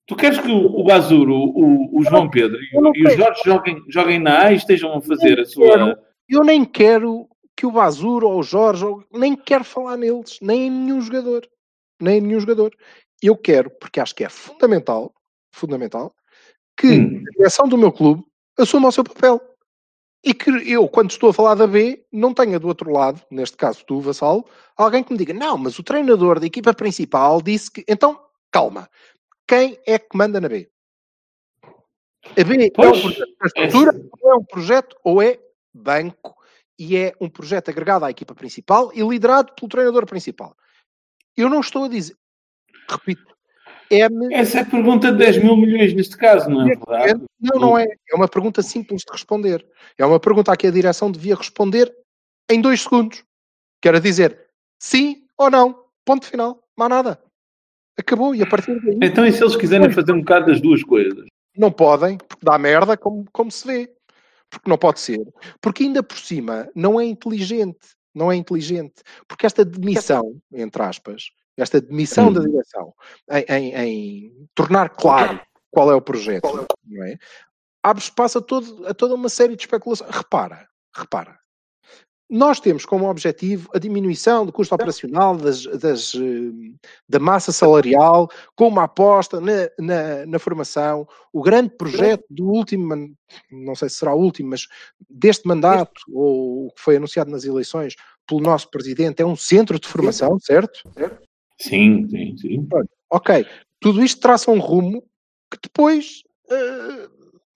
[0.08, 3.42] Tu queres que o, o Bazur, o, o, o João Pedro e, e os Jorge
[3.46, 5.68] joguem, joguem na A e estejam a fazer a sua.
[5.68, 10.68] Quero, eu nem quero que o Bazur ou o Jorge, nem quero falar neles, nem
[10.68, 11.48] em nenhum jogador.
[12.02, 12.76] Nem em nenhum jogador.
[13.22, 15.14] Eu quero, porque acho que é fundamental,
[15.54, 16.12] fundamental,
[16.76, 17.24] que hum.
[17.28, 18.24] a direção do meu clube
[18.58, 19.40] assuma o seu papel.
[20.24, 23.58] E que eu, quando estou a falar da B, não tenha do outro lado, neste
[23.58, 24.46] caso tu, Vassalo,
[24.78, 27.84] alguém que me diga, não, mas o treinador da equipa principal disse que.
[27.88, 28.20] Então,
[28.52, 28.88] calma.
[29.52, 30.72] Quem é que manda na B?
[32.24, 34.10] A B pois, é um projeto estrutura, é...
[34.22, 35.38] ou é um projeto, ou é
[35.74, 36.38] banco,
[36.80, 40.56] e é um projeto agregado à equipa principal e liderado pelo treinador principal.
[41.36, 42.16] Eu não estou a dizer,
[42.90, 43.36] repito,
[43.90, 44.34] M.
[44.34, 47.26] Essa é a pergunta de 10 mil milhões neste caso, não é verdade?
[47.38, 47.84] Não, não é.
[48.10, 49.68] É uma pergunta simples de responder.
[49.98, 51.94] É uma pergunta a que a direção devia responder
[52.50, 53.22] em dois segundos.
[53.82, 54.48] Quer dizer
[54.80, 55.84] sim ou não.
[56.06, 56.64] Ponto final.
[56.78, 57.31] Mais nada.
[57.98, 58.34] Acabou.
[58.36, 58.98] E a partir daí.
[59.02, 61.26] Então, e se eles quiserem fazer um bocado das duas coisas?
[61.58, 63.94] Não podem, porque dá merda, como, como se vê.
[64.50, 65.22] Porque não pode ser.
[65.62, 67.96] Porque ainda por cima não é inteligente.
[68.14, 69.02] Não é inteligente.
[69.28, 72.34] Porque esta demissão, entre aspas, esta demissão hum.
[72.34, 72.94] da direção,
[73.30, 77.18] em, em, em, tornar claro qual é o projeto, não é?
[77.84, 80.14] abre espaço a, todo, a toda uma série de especulações.
[80.14, 81.40] Repara, repara.
[82.32, 86.72] Nós temos como objetivo a diminuição do custo operacional das, das, eh,
[87.08, 91.06] da massa salarial, com uma aposta na, na, na, formação.
[91.34, 93.14] O grande projeto do último,
[93.52, 94.66] não sei se será o último, mas
[95.10, 99.78] deste mandato, ou o que foi anunciado nas eleições pelo nosso presidente, é um centro
[99.78, 100.90] de formação, certo?
[101.60, 102.68] Sim, sim, sim.
[103.10, 103.46] Ok,
[103.78, 105.04] tudo isto traça um rumo
[105.52, 107.12] que depois uh,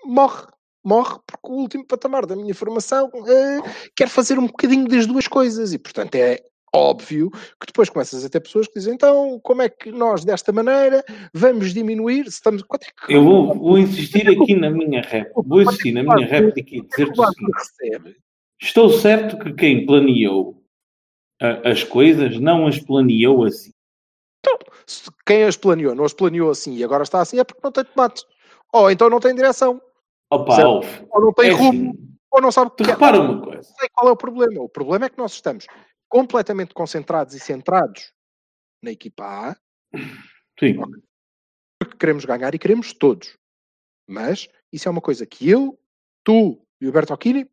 [0.06, 0.48] morre.
[0.86, 5.28] Morre porque o último patamar da minha formação uh, quer fazer um bocadinho das duas
[5.28, 5.74] coisas.
[5.74, 6.40] E, portanto, é
[6.76, 10.52] óbvio que depois começas a ter pessoas que dizem então como é que nós desta
[10.52, 12.28] maneira vamos diminuir?
[12.28, 13.14] Estamos é que...
[13.14, 17.20] eu vou, vou insistir aqui na minha réplica vou insistir na minha réplica e dizer-te
[17.20, 18.18] o seguinte.
[18.62, 20.62] estou certo que quem planeou
[21.64, 23.72] as coisas não as planeou assim.
[24.40, 24.58] Então,
[25.26, 27.86] quem as planeou não as planeou assim e agora está assim é porque não tem
[27.86, 28.26] tomates.
[28.74, 29.82] Ou então não tem direção.
[30.30, 31.92] Opa, ou não tem é rumo.
[31.92, 32.16] Assim.
[32.32, 32.88] Ou não sabe o que é.
[32.88, 33.70] Repara uma coisa.
[33.70, 34.62] Não sei qual é o problema.
[34.62, 35.68] O problema é que nós estamos
[36.10, 38.14] completamente concentrados e centrados
[38.82, 39.56] na equipa A.
[40.60, 40.78] Sim.
[41.80, 43.38] Porque queremos ganhar e queremos todos.
[44.08, 45.80] Mas isso é uma coisa que eu,
[46.24, 47.50] tu e o Berto Aquini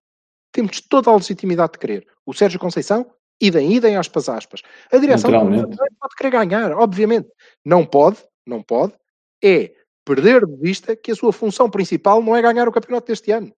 [0.53, 2.07] temos toda a legitimidade de querer.
[2.27, 4.63] O Sérgio Conceição idem, idem, aspas, aspas.
[4.93, 7.29] A direção pode querer ganhar, obviamente.
[7.65, 8.95] Não pode, não pode,
[9.43, 13.31] é perder de vista que a sua função principal não é ganhar o campeonato deste
[13.31, 13.55] ano.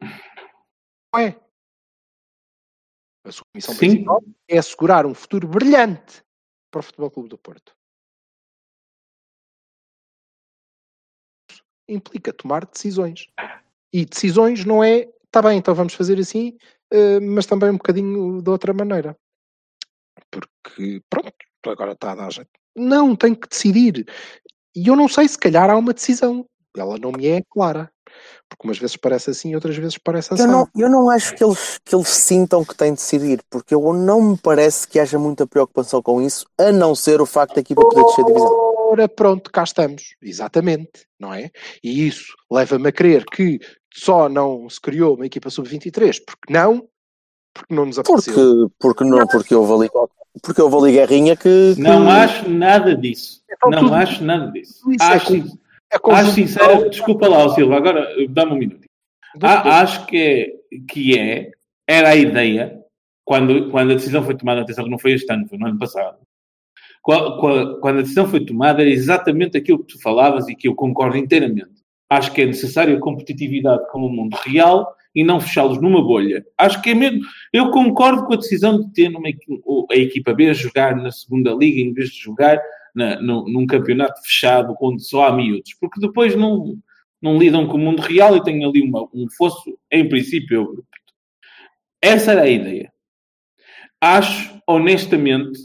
[0.00, 1.40] Não é.
[3.24, 3.78] A sua missão Sim.
[3.78, 6.24] principal é assegurar um futuro brilhante
[6.70, 7.76] para o Futebol Clube do Porto.
[11.88, 13.28] Implica tomar decisões.
[13.92, 16.58] E decisões não é está bem, então vamos fazer assim,
[16.92, 19.16] uh, mas também um bocadinho de outra maneira.
[20.30, 21.32] Porque, pronto,
[21.66, 22.50] agora está a dar jeito.
[22.78, 24.06] Não, tem que decidir.
[24.74, 26.46] E eu não sei, se calhar há uma decisão.
[26.76, 27.90] Ela não me é clara.
[28.48, 30.44] Porque umas vezes parece assim, outras vezes parece assim.
[30.44, 33.74] Eu não, eu não acho que eles, que eles sintam que têm de decidir, porque
[33.74, 37.54] eu não me parece que haja muita preocupação com isso, a não ser o facto
[37.54, 38.68] da equipa poder descer a divisão.
[38.90, 40.14] Ora, pronto, cá estamos.
[40.22, 41.50] Exatamente, não é?
[41.84, 43.58] E isso leva-me a crer que
[43.92, 46.88] só não se criou uma equipa sub-23, porque não,
[47.58, 48.34] porque não nos apeteceu.
[48.34, 49.90] Porque, porque, não, porque houve ali,
[50.42, 51.80] porque houve ali guerrinha que, que...
[51.80, 53.42] Não acho nada disso.
[53.50, 54.80] Então, não tudo, acho nada disso.
[55.00, 55.38] Acho, é,
[55.92, 58.86] é acho sincero, desculpa lá, Silva, agora dá-me um minuto.
[59.42, 61.50] Ah, acho que é, que é,
[61.86, 62.80] era a ideia,
[63.24, 65.78] quando, quando a decisão foi tomada, atenção que não foi este ano, foi no ano
[65.78, 66.18] passado,
[67.02, 71.16] quando a decisão foi tomada, era exatamente aquilo que tu falavas e que eu concordo
[71.16, 71.78] inteiramente.
[72.10, 76.44] Acho que é necessário competitividade com o mundo real e não fechá-los numa bolha.
[76.56, 77.20] Acho que é mesmo.
[77.52, 79.12] Eu concordo com a decisão de ter
[79.90, 82.60] a equipa B a jogar na segunda liga em vez de jogar
[82.94, 86.76] na, num campeonato fechado onde só há miúdos, porque depois não,
[87.20, 90.84] não lidam com o mundo real e têm ali uma, um fosso, em princípio, eu
[92.02, 92.92] Essa era a ideia.
[94.00, 95.60] Acho, honestamente,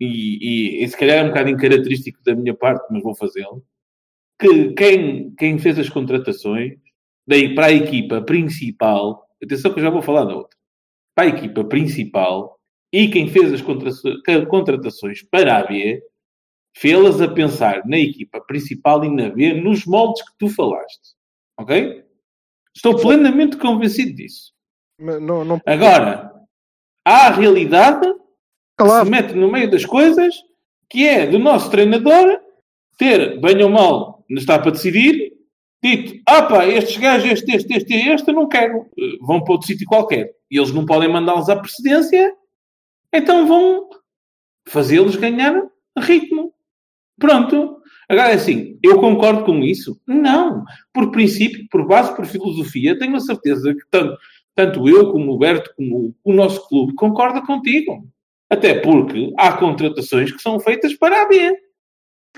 [0.00, 3.62] e, e, e se calhar é um bocado incaracterístico da minha parte, mas vou fazê-lo,
[4.40, 6.74] que quem, quem fez as contratações,
[7.28, 10.56] daí para a equipa principal, atenção que eu já vou falar da outra,
[11.14, 12.58] para a equipa principal,
[12.90, 13.62] e quem fez as
[14.46, 16.02] contratações para a B,
[16.74, 21.16] fê-las a pensar na equipa principal e na B, nos moldes que tu falaste.
[21.58, 22.02] Ok?
[22.74, 24.54] Estou plenamente convencido disso.
[24.98, 25.60] Não, não...
[25.66, 26.32] Agora,
[27.04, 28.06] há a realidade
[28.76, 29.00] claro.
[29.00, 30.34] que se mete no meio das coisas,
[30.88, 32.40] que é do nosso treinador
[32.96, 35.17] ter, bem ou mal, não está para decidir,
[35.82, 38.86] dito, pá, estes gajos, este, este, este e este, não quero,
[39.20, 40.32] vão para outro sítio qualquer.
[40.50, 42.32] E eles não podem mandá-los à precedência,
[43.12, 43.88] então vão
[44.66, 45.62] fazê-los ganhar
[45.98, 46.52] ritmo.
[47.18, 47.78] Pronto.
[48.08, 50.00] Agora, é assim, eu concordo com isso?
[50.06, 50.64] Não.
[50.92, 54.16] Por princípio, por base, por filosofia, tenho a certeza que tanto,
[54.54, 58.08] tanto eu como o Berto, como o nosso clube, concorda contigo.
[58.48, 61.54] Até porque há contratações que são feitas para a B.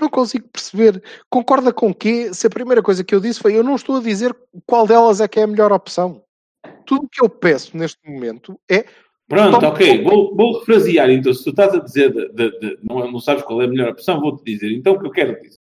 [0.01, 1.03] Não consigo perceber.
[1.29, 2.33] Concorda com quê?
[2.33, 4.35] Se a primeira coisa que eu disse foi eu não estou a dizer
[4.65, 6.23] qual delas é que é a melhor opção.
[6.85, 8.85] Tudo o que eu peço neste momento é.
[9.27, 10.03] Pronto, ok.
[10.03, 11.09] Vou, vou refrasear.
[11.11, 13.67] Então, se tu estás a dizer de, de, de, não, não sabes qual é a
[13.67, 14.71] melhor opção, vou-te dizer.
[14.71, 15.59] Então, o que eu quero dizer?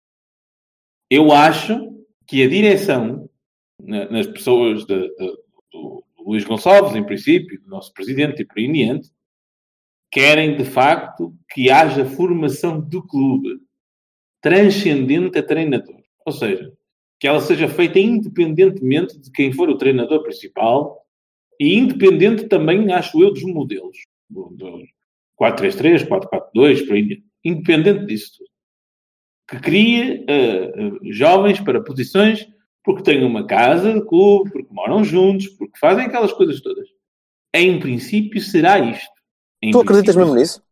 [1.12, 1.78] Eu acho
[2.26, 3.30] que a direção
[3.82, 8.66] nas pessoas de, do, do Luís Gonçalves, em princípio, do nosso presidente e por aí
[8.66, 9.10] em diante,
[10.12, 13.60] querem de facto que haja formação do clube
[14.42, 16.02] transcendente a treinador.
[16.26, 16.72] Ou seja,
[17.20, 21.06] que ela seja feita independentemente de quem for o treinador principal
[21.60, 23.98] e independente também, acho eu, dos modelos.
[24.30, 24.84] Do
[25.40, 27.24] 4-3-3, 4-4-2, por aí.
[27.44, 28.50] Independente disso tudo.
[29.50, 32.48] Que cria uh, uh, jovens para posições
[32.84, 36.88] porque têm uma casa de clube, porque moram juntos, porque fazem aquelas coisas todas.
[37.54, 39.12] Em princípio, será isto.
[39.62, 40.64] Em tu acreditas mesmo nisso?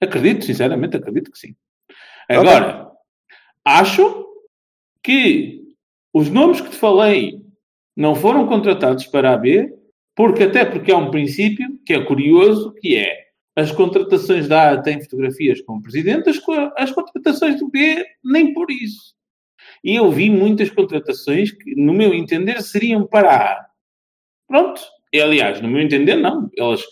[0.00, 1.54] Acredito, sinceramente, acredito que sim.
[2.28, 2.89] Agora.
[3.64, 4.26] Acho
[5.02, 5.74] que
[6.12, 7.40] os nomes que te falei
[7.96, 9.74] não foram contratados para a B,
[10.14, 14.82] porque até porque há um princípio que é curioso, que é as contratações da A
[14.82, 16.40] têm fotografias com o presidente, as,
[16.76, 19.14] as contratações do B nem por isso.
[19.82, 23.66] E eu vi muitas contratações que, no meu entender, seriam para a A.
[24.46, 24.80] Pronto.
[25.12, 26.50] E, aliás, no meu entender, não.
[26.56, 26.82] Elas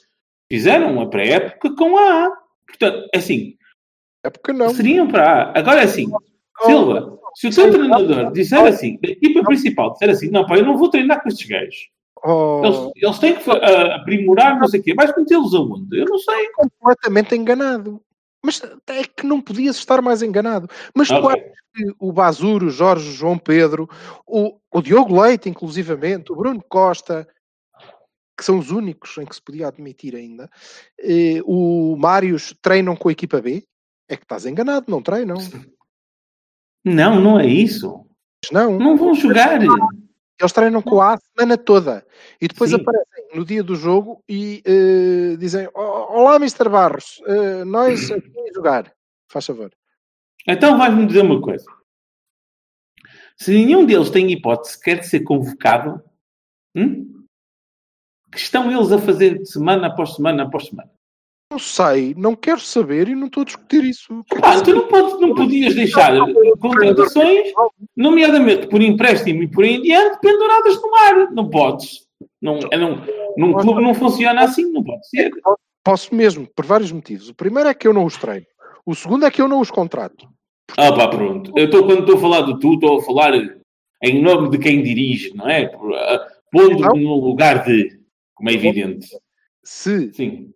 [0.51, 2.31] Fizeram a pré-época com a A.
[2.67, 3.57] Portanto, é assim.
[4.25, 4.71] Época não.
[4.71, 5.59] Seriam para A.
[5.59, 6.11] Agora é assim.
[6.65, 10.65] Silva, se o teu treinador disser assim, a equipa principal disser assim, não, pá, eu
[10.65, 11.89] não vou treinar com estes gajos.
[12.25, 12.63] Oh.
[12.65, 14.95] Eles, eles, têm que uh, aprimorar, não sei o quê.
[14.95, 16.01] Vais metê-los aonde?
[16.01, 16.49] Eu não sei.
[16.53, 18.03] Completamente enganado.
[18.45, 20.69] Mas é que não podias estar mais enganado.
[20.95, 21.23] Mas okay.
[21.23, 23.89] tu achas que o Basuro, o Jorge, o João Pedro,
[24.27, 27.29] o, o Diogo Leite, inclusivamente, o Bruno Costa,
[28.37, 30.49] que são os únicos em que se podia admitir ainda,
[31.01, 33.65] eh, o Marius treinam com a equipa B?
[34.09, 35.37] É que estás enganado, não treinam.
[36.85, 38.07] Não, não é isso.
[38.53, 38.79] Não.
[38.79, 39.61] Não vão jogar.
[40.41, 42.07] Eles treinam com a A semana toda
[42.41, 42.77] e depois Sim.
[42.77, 46.69] aparecem no dia do jogo e uh, dizem: Olá, Mr.
[46.69, 48.93] Barros, uh, nós aqui jogar.
[49.29, 49.73] Faz favor.
[50.47, 51.67] Então vais-me dizer uma coisa.
[53.37, 56.03] Se nenhum deles tem hipótese sequer de ser convocado,
[56.75, 57.25] hum?
[58.31, 60.91] que estão eles a fazer semana após semana após semana?
[61.51, 64.23] Não sei, não quero saber e não estou a discutir isso.
[64.43, 66.13] Ah, tu não, podes, não podias deixar
[66.61, 67.53] contratações,
[67.97, 71.33] nomeadamente por empréstimo e por aí em diante, penduradas no ar.
[71.33, 72.07] Não podes.
[72.41, 73.03] Não, é não,
[73.39, 75.31] num clube não funciona assim, não pode ser.
[75.83, 77.31] Posso mesmo, por vários motivos.
[77.31, 78.47] O primeiro é que eu não os treino.
[78.85, 80.29] O segundo é que eu não os contrato.
[80.77, 81.51] Ah pá, pronto.
[81.57, 83.33] Eu estou, quando estou a falar de tu, estou a falar
[84.03, 85.67] em nome de quem dirige, não é?
[86.53, 87.99] Pondo no lugar de,
[88.35, 89.09] como é evidente.
[89.65, 90.53] Se Sim.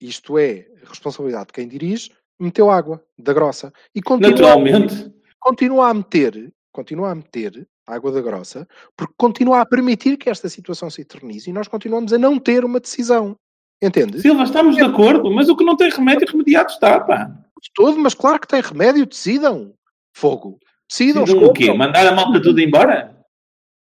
[0.00, 5.12] Isto é responsabilidade de quem dirige, meteu água da grossa e continua, Naturalmente.
[5.38, 10.48] continua a meter, continua a meter água da grossa, porque continua a permitir que esta
[10.48, 13.36] situação se eternize e nós continuamos a não ter uma decisão.
[13.82, 14.20] Entende?
[14.20, 17.24] Silva, estamos de acordo, mas o que não tem remédio remediado está, pá.
[17.62, 19.74] De todo, mas claro que tem remédio, decidam.
[20.14, 20.58] Fogo.
[20.88, 21.72] Decidam, Decidam o quê?
[21.72, 23.16] Mandar a malta toda embora?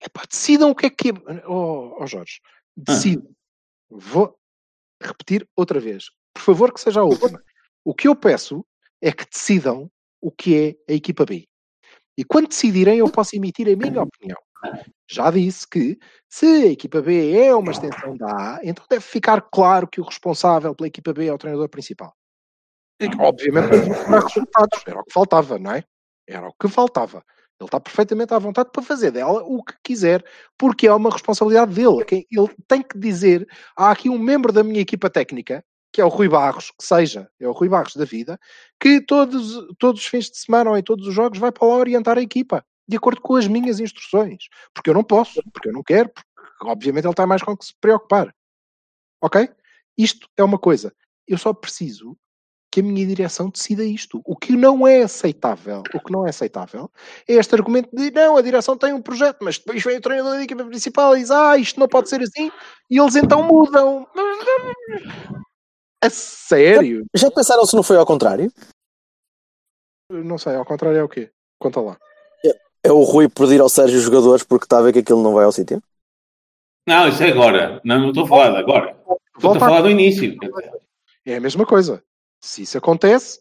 [0.03, 1.47] Epá, decidam o que é que é.
[1.47, 2.39] Oh, oh Jorge,
[2.75, 3.29] decidam.
[3.89, 4.38] Vou
[5.01, 6.05] repetir outra vez.
[6.33, 7.41] Por favor, que seja a última.
[7.83, 8.65] O que eu peço
[9.01, 9.89] é que decidam
[10.21, 11.47] o que é a equipa B.
[12.17, 14.37] E quando decidirem, eu posso emitir a minha opinião.
[15.09, 15.97] Já disse que
[16.27, 20.03] se a equipa B é uma extensão da A, então deve ficar claro que o
[20.03, 22.13] responsável pela equipa B é o treinador principal.
[22.99, 24.83] E, que, obviamente, não vai resultados.
[24.85, 25.83] Era o que faltava, não é?
[26.27, 27.23] Era o que faltava.
[27.59, 30.23] Ele está perfeitamente à vontade para fazer dela o que quiser,
[30.57, 32.05] porque é uma responsabilidade dele.
[32.31, 36.07] Ele tem que dizer: há aqui um membro da minha equipa técnica, que é o
[36.07, 38.39] Rui Barros, que seja, é o Rui Barros da vida,
[38.79, 41.75] que todos, todos os fins de semana ou em todos os jogos vai para lá
[41.75, 44.45] orientar a equipa, de acordo com as minhas instruções.
[44.73, 46.25] Porque eu não posso, porque eu não quero, porque
[46.63, 48.33] obviamente ele está mais com que se preocupar.
[49.21, 49.49] Ok?
[49.97, 50.93] Isto é uma coisa.
[51.27, 52.17] Eu só preciso
[52.71, 54.21] que a minha direção decida isto.
[54.25, 56.89] O que não é aceitável, o que não é aceitável
[57.27, 60.33] é este argumento de não, a direção tem um projeto, mas depois vem o treinador
[60.33, 62.51] da equipa principal e diz, ah, isto não pode ser assim,
[62.89, 64.07] e eles então mudam.
[66.01, 67.05] A sério?
[67.15, 68.51] Já pensaram se não foi ao contrário?
[70.11, 71.31] Não sei, ao contrário é o quê?
[71.59, 71.97] Conta lá.
[72.81, 75.33] É o Rui pedir ao Sérgio os jogadores porque está a ver que aquilo não
[75.33, 75.83] vai ao sítio?
[76.87, 77.81] Não, isso é agora.
[77.83, 78.97] Não, não estou a falar agora.
[79.35, 80.35] Estou a falar do início.
[81.25, 82.01] É a mesma coisa.
[82.41, 83.39] Se isso acontece,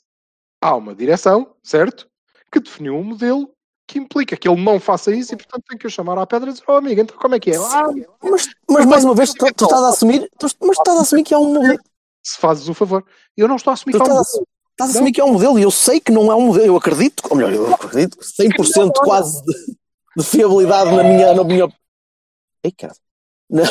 [0.60, 2.08] há uma direção, certo?
[2.50, 3.50] Que definiu um modelo
[3.86, 6.50] que implica que ele não faça isso e, portanto, tem que o chamar à pedra
[6.50, 7.56] e dizer, oh amigo, então como é que é?
[7.56, 7.88] Ah,
[8.22, 11.00] Mas, mas mais uma vez, tu, tu estás a assumir, tu, mas tu estás a
[11.00, 11.78] assumir que é um modelo.
[12.22, 13.02] se fazes o favor.
[13.36, 14.48] Eu não estou a assumir Tu que há um estás, a, modelo.
[14.72, 16.66] estás a assumir que é um modelo e eu sei que não é um modelo.
[16.66, 19.76] Eu acredito, ou melhor, eu acredito 100% quase de,
[20.18, 21.32] de fiabilidade na minha.
[21.34, 21.72] Na minha...
[22.62, 22.94] Ei, cara.
[23.50, 23.62] Na,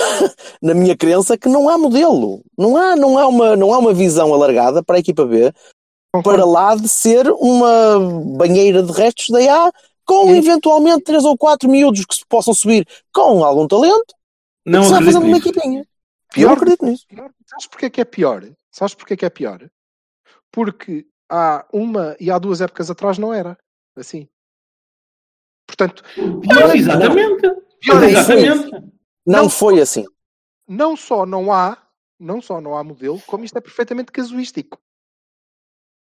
[0.61, 2.41] na minha crença que não há modelo.
[2.57, 5.53] Não há, não, há uma, não há uma visão alargada para a equipa B
[6.23, 7.99] para lá de ser uma
[8.37, 9.71] banheira de restos da A
[10.03, 10.37] com Sim.
[10.37, 14.15] eventualmente três ou quatro miúdos que se possam subir com algum talento
[14.65, 15.79] Não que acredito fazendo uma equipinha.
[15.81, 15.85] Eu
[16.33, 17.05] Pior, acredito nisso.
[17.07, 17.29] pior.
[17.45, 18.43] Sabes porquê que é pior?
[18.71, 19.69] Sabes porquê que é pior?
[20.51, 23.57] Porque há uma e há duas épocas atrás não era
[23.95, 24.27] assim.
[25.67, 27.41] Portanto, Pois, exatamente.
[27.81, 28.96] pior é exatamente.
[29.27, 29.49] Não, Não.
[29.49, 30.05] foi assim.
[30.65, 31.77] não só não há,
[32.17, 34.79] não só não há modelo, como isto é perfeitamente casuístico.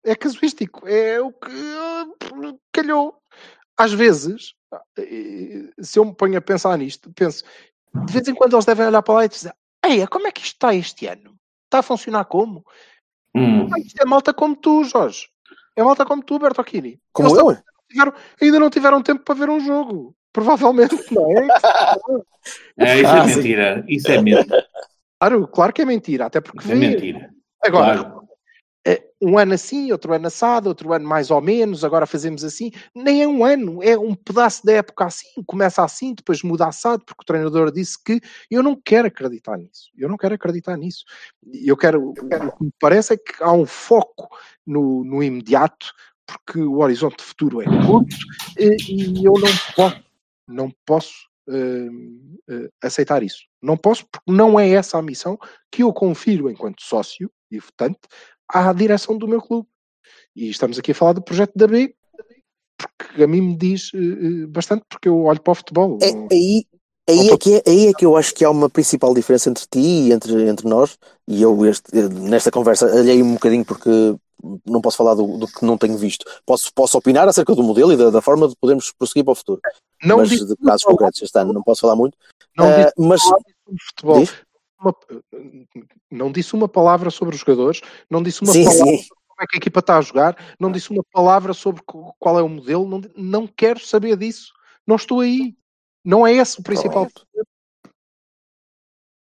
[0.03, 2.05] É casuístico, é o que ah,
[2.71, 3.19] calhou.
[3.75, 4.53] Às vezes,
[4.97, 7.43] eh, se eu me ponho a pensar nisto, penso,
[8.05, 9.53] de vez em quando eles devem olhar para lá e dizer,
[9.83, 11.35] Ei, como é que isto está este ano?
[11.65, 12.63] Está a funcionar como?
[13.35, 13.67] Hum.
[13.73, 15.29] Ah, isto é malta como tu, Jorge.
[15.75, 17.01] É malta como tu, Bertocchini.
[17.13, 17.63] Como Eles eu?
[17.89, 20.15] tiveram- ainda não tiveram tempo para ver um jogo.
[20.31, 21.47] Provavelmente, não é?
[22.77, 23.35] É, isso Ah, é sim.
[23.35, 23.85] mentira.
[23.87, 24.67] Isso é mentira.
[25.19, 27.29] Claro, claro que é mentira, até porque Isso é mentira.
[27.63, 28.21] Agora, Claro.
[28.87, 32.71] é, um ano assim, outro ano assado, outro ano mais ou menos, agora fazemos assim.
[32.95, 35.27] Nem é um ano, é um pedaço da época assim.
[35.45, 39.89] Começa assim, depois muda assado, porque o treinador disse que eu não quero acreditar nisso.
[39.97, 41.03] Eu não quero acreditar nisso.
[41.53, 44.29] Eu quero, o que me parece é que há um foco
[44.65, 45.91] no, no imediato,
[46.25, 48.15] porque o horizonte futuro é curto
[48.57, 49.97] e, e eu não posso,
[50.49, 51.13] não posso
[51.47, 53.43] hum, eh, aceitar isso.
[53.61, 55.37] Não posso, porque não é essa a missão
[55.71, 57.99] que eu confiro enquanto sócio e votante
[58.47, 59.67] à direção do meu clube.
[60.35, 61.95] E estamos aqui a falar do projeto da B,
[62.77, 65.97] porque a mim me diz eh, bastante, porque eu olho para o futebol.
[66.01, 66.65] É, aí,
[67.09, 69.65] aí, é que é, aí é que eu acho que há uma principal diferença entre
[69.65, 70.97] ti e entre, entre nós,
[71.27, 73.89] e eu este- nesta conversa alhei um bocadinho porque
[74.65, 76.25] não posso falar do, do que não tenho visto.
[76.45, 79.35] Posso, posso opinar acerca do modelo e da, da forma de podermos prosseguir para o
[79.35, 79.61] futuro,
[80.03, 82.17] não mas de casos concretos este ano não posso falar muito.
[82.55, 83.21] não Ah, disse mas
[83.89, 84.19] futebol.
[84.19, 84.33] Diz?
[84.79, 84.95] Uma-
[86.09, 89.41] não disse uma palavra sobre os jogadores, não disse uma sim, palavra sim, sobre como
[89.41, 91.81] é que a equipa está a jogar, não disse uma palavra sobre
[92.17, 94.53] qual é o modelo, não, não quero saber disso.
[94.87, 95.53] Não estou aí.
[96.03, 97.07] Não é esse o principal.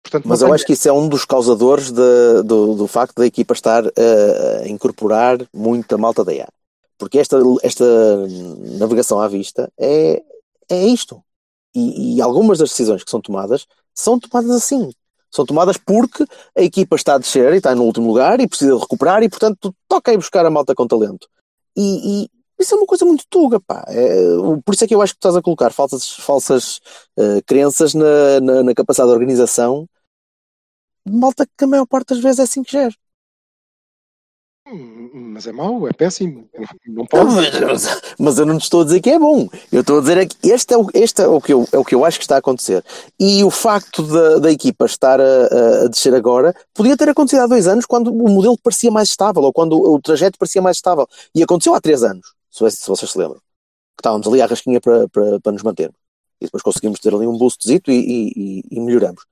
[0.02, 3.26] Portanto, mas eu acho que isso é um dos causadores de- do, do facto da
[3.26, 6.48] equipa estar ah, a incorporar muita malta da IA.
[6.98, 7.84] Porque esta, esta
[8.78, 10.22] navegação à vista é,
[10.68, 11.22] é isto.
[11.74, 14.90] E, e algumas das decisões que são tomadas são tomadas assim.
[15.30, 18.78] São tomadas porque a equipa está a descer e está no último lugar e precisa
[18.78, 21.26] recuperar e, portanto, toca aí buscar a malta com talento.
[21.74, 22.30] E, e
[22.62, 23.84] Isso é uma coisa muito tuga, pá.
[23.88, 24.06] É,
[24.64, 26.80] por isso é que eu acho que estás a colocar falsas, falsas
[27.18, 29.88] uh, crenças na, na, na, capacidade de organização
[31.08, 32.94] malta que a maior parte das vezes é assim que gera.
[34.64, 36.48] Mas é mau, é péssimo.
[36.86, 37.34] Não pode.
[37.34, 39.48] Mas, mas, eu não te estou a dizer que é bom.
[39.72, 41.78] Eu estou a dizer é que este é o, este é o, que, eu, é
[41.78, 42.82] o que eu acho que está a acontecer.
[43.18, 47.46] E o facto da, da equipa estar a, a descer agora podia ter acontecido há
[47.46, 51.08] dois anos quando o modelo parecia mais estável ou quando o trajeto parecia mais estável.
[51.34, 53.40] E aconteceu há três anos, se, se vocês se lembram.
[53.96, 55.90] Que estávamos ali à rasquinha para, para, para nos manter.
[56.40, 59.24] E depois conseguimos ter ali um boostzito e, e, e, e melhoramos.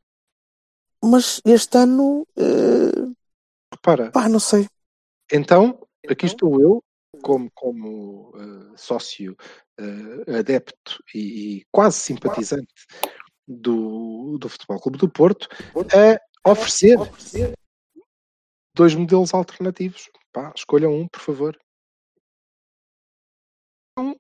[1.05, 2.27] Mas este ano.
[2.37, 3.15] Uh...
[3.83, 4.11] Para.
[4.11, 4.67] Pá, não sei.
[5.33, 6.83] Então, aqui estou eu,
[7.23, 9.37] como, como uh, sócio
[9.81, 12.73] uh, adepto e, e, quase simpatizante
[13.47, 15.49] do, do Futebol Clube do Porto,
[16.45, 16.99] a oferecer
[18.75, 20.11] dois modelos alternativos.
[20.33, 21.59] Pá, escolham um, por favor.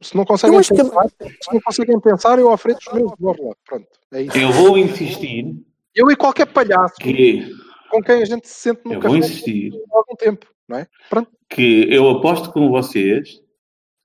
[0.00, 1.28] Se não conseguem, pensar, que...
[1.28, 3.56] se não conseguem pensar, eu ofereço os meus Borla.
[3.66, 4.38] Pronto, é isso.
[4.38, 5.54] Eu vou insistir.
[5.94, 7.50] Eu e qualquer palhaço que...
[7.90, 9.72] com quem a gente se sente no eu café vou insistir.
[9.92, 10.86] há algum tempo não é?
[11.08, 11.30] Pronto.
[11.48, 13.42] Que eu aposto com vocês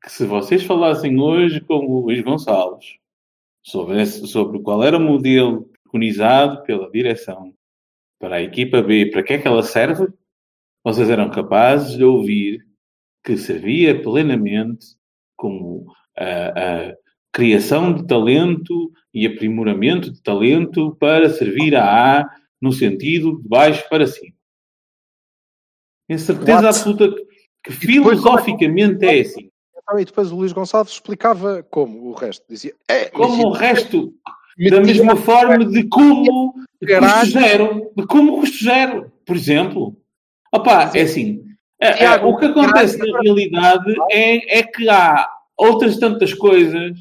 [0.03, 2.97] que se vocês falassem hoje com o Luís Gonçalves
[3.63, 7.53] sobre, esse, sobre qual era o modelo preconizado pela direção
[8.19, 10.07] para a equipa B, para que é que ela serve,
[10.83, 12.65] vocês eram capazes de ouvir
[13.23, 14.95] que servia plenamente
[15.35, 15.85] como
[16.17, 16.95] a, a
[17.31, 22.29] criação de talento e aprimoramento de talento para servir a A
[22.61, 24.33] no sentido de baixo para cima.
[26.07, 26.67] Tenho certeza What?
[26.67, 27.25] absoluta que,
[27.65, 29.49] que filosoficamente é assim.
[29.97, 32.43] E depois o Luís Gonçalves explicava como o resto.
[32.49, 34.13] Dizia, é, como o resto,
[34.69, 39.95] da mesma forma de como custo zero, de como custo zero, por exemplo.
[40.51, 41.44] Opa, é assim,
[41.85, 45.27] é, é, o que acontece na realidade é, é que há
[45.57, 46.97] outras tantas coisas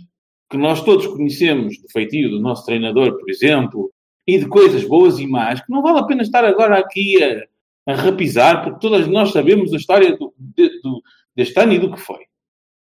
[0.51, 3.91] que nós todos conhecemos do feitio do nosso treinador, por exemplo,
[4.26, 7.93] e de coisas boas e más, que não vale a pena estar agora aqui a,
[7.93, 11.03] a rapisar, porque todas nós sabemos a história do, de, do,
[11.35, 12.24] deste ano e do que foi.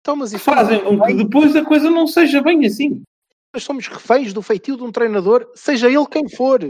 [0.00, 3.02] Então, mas isso fazem com que depois a coisa não seja bem assim.
[3.52, 6.60] Nós somos reféns do feitio de um treinador, seja ele quem for.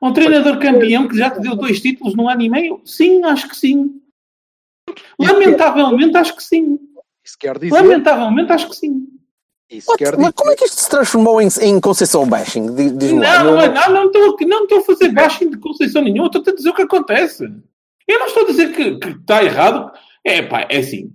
[0.00, 2.80] Um treinador campeão que já te deu dois títulos no ano e meio?
[2.84, 4.00] Sim, acho que sim.
[5.18, 6.78] Lamentavelmente, acho que sim.
[7.24, 7.74] Isso quer dizer...
[7.74, 9.06] Lamentavelmente, acho que sim.
[9.70, 10.16] Isso What?
[10.18, 12.74] Mas como é que isto se transformou em, em Conceição bashing?
[12.74, 16.42] Diz não, não, não, não estou não estou a fazer bashing de Conceição nenhuma, estou
[16.46, 17.44] a dizer o que acontece.
[18.06, 19.92] Eu não estou a dizer que, que está errado.
[20.24, 21.12] É pá, é assim.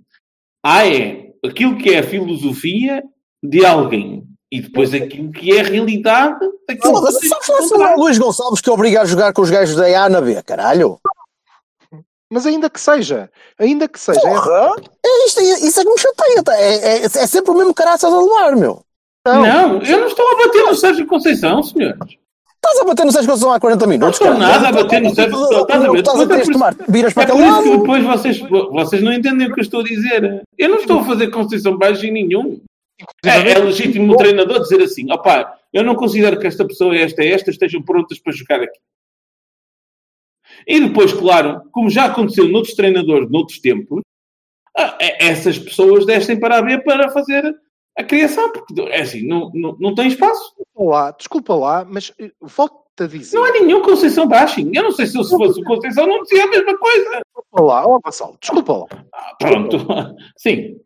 [0.64, 3.02] Há é aquilo que é a filosofia
[3.42, 8.18] de alguém e depois aquilo que é a realidade daquilo que Só fosse o Luís
[8.18, 11.00] Gonçalves que obriga a jogar com os gajos da A na B, caralho.
[12.34, 14.20] Mas ainda que seja, ainda que seja.
[14.20, 14.74] Porra,
[15.06, 15.26] é...
[15.26, 16.42] isto, isso é que me chateia.
[16.42, 16.56] Tá?
[16.56, 18.82] É, é, é sempre o mesmo caraças a levar, meu.
[19.24, 22.16] Não, não, eu não estou a bater no Sérgio Conceição, senhores.
[22.56, 24.18] Estás a bater no Sérgio Conceição há 40 minutos.
[24.18, 25.62] Não estou nada a bater no Sérgio Conceição.
[25.62, 25.98] Estás a ver?
[26.00, 26.76] Estás a ter de tomar.
[26.88, 27.62] Viras para aquele lado.
[27.62, 30.42] que depois vocês, vocês não entendem o que eu estou a dizer.
[30.58, 32.60] Eu não estou a fazer Conceição baixo em nenhum.
[33.24, 37.22] É, é legítimo o treinador dizer assim: opá, eu não considero que esta pessoa, esta
[37.22, 38.78] e esta, estejam prontas para jogar aqui.
[40.66, 44.02] E depois, claro, como já aconteceu noutros treinadores, noutros tempos,
[44.76, 47.54] é, essas pessoas descem para a B para fazer
[47.96, 50.52] a criação, porque é assim, não, não, não tem espaço.
[50.56, 53.36] Desculpa lá, desculpa lá, mas eh, volto-te a dizer.
[53.36, 54.72] Não há nenhum Conceição Bashing.
[54.74, 57.20] Eu não sei se eu se fosse o Conceição não dizia a mesma coisa.
[57.24, 58.86] Desculpa lá, ó Vassal, desculpa lá.
[59.12, 59.76] Ah, pronto,
[60.36, 60.76] sim.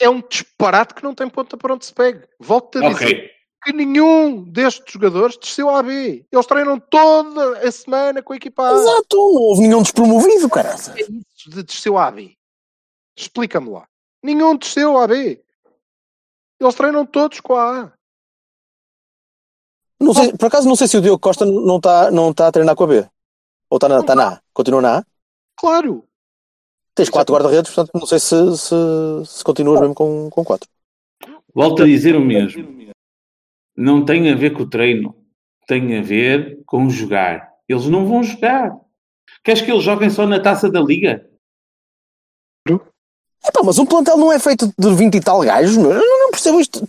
[0.00, 2.22] É um disparate que não tem ponta para onde se pegue.
[2.38, 3.30] Volto-te a dizer.
[3.64, 6.26] Que nenhum destes jogadores desceu à B.
[6.32, 8.72] Eles treinam toda a semana com a equipa A.
[8.72, 10.70] Exato, não houve nenhum despromovido, cara.
[10.70, 12.36] É isso de desceu à B.
[13.16, 13.86] Explica-me lá.
[14.22, 15.40] Nenhum desceu à B.
[16.60, 17.92] Eles treinam todos com a A.
[20.00, 22.52] Não sei, por acaso não sei se o Diogo Costa não está não tá a
[22.52, 23.08] treinar com a B.
[23.70, 24.42] Ou está na, tá na A?
[24.52, 25.04] Continua na A?
[25.56, 26.04] Claro.
[26.94, 28.74] Tens quatro guarda-redes, portanto não sei se, se,
[29.24, 30.68] se continuas mesmo com, com quatro.
[31.54, 32.91] Volto a dizer o mesmo.
[33.76, 35.14] Não tem a ver com o treino.
[35.66, 37.52] Tem a ver com jogar.
[37.68, 38.76] Eles não vão jogar.
[39.42, 41.26] Queres que eles joguem só na taça da liga?
[43.44, 45.76] Epá, mas um plantel não é feito de 20 e tal gajos.
[45.76, 46.80] Eu não percebo isto.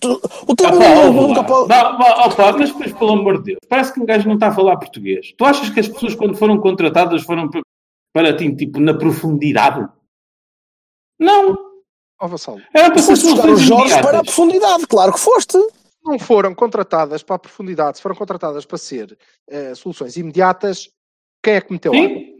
[0.47, 0.69] O teu
[1.11, 1.73] nunca pode.
[1.73, 4.77] Opa, mas depois, pelo amor de Deus, parece que um gajo não está a falar
[4.77, 5.33] português.
[5.35, 7.49] Tu achas que as pessoas, quando foram contratadas, foram
[8.13, 9.87] para ti, tipo, na profundidade?
[11.19, 11.57] Não.
[12.21, 12.59] Ó, oh.
[12.71, 15.57] Era para foste buscar os jogos para a profundidade, claro que foste.
[16.03, 19.17] Não foram contratadas para a profundidade, se foram contratadas para ser
[19.49, 20.89] uh, soluções imediatas,
[21.43, 22.07] quem é que meteu Sim.
[22.07, 22.33] lá?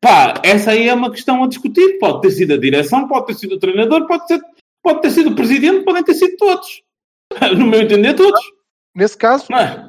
[0.00, 1.98] Pá, essa aí é uma questão a discutir.
[1.98, 4.40] Pode ter sido a direção, pode ter sido o treinador, pode, ser,
[4.82, 6.82] Pode ter sido o presidente, podem ter sido todos.
[7.58, 8.40] No meu entender, todos.
[8.94, 9.88] Nesse caso, Não é?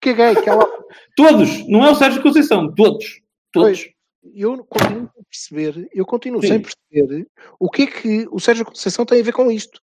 [0.00, 0.42] caguei.
[0.42, 0.66] Que ela...
[1.16, 1.68] Todos.
[1.68, 2.74] Não é o Sérgio Conceição.
[2.74, 3.22] Todos.
[3.52, 3.88] Todos.
[4.34, 6.48] Eu continuo a perceber, eu continuo Sim.
[6.48, 7.26] sem perceber
[7.58, 9.80] o que é que o Sérgio Conceição tem a ver com isto.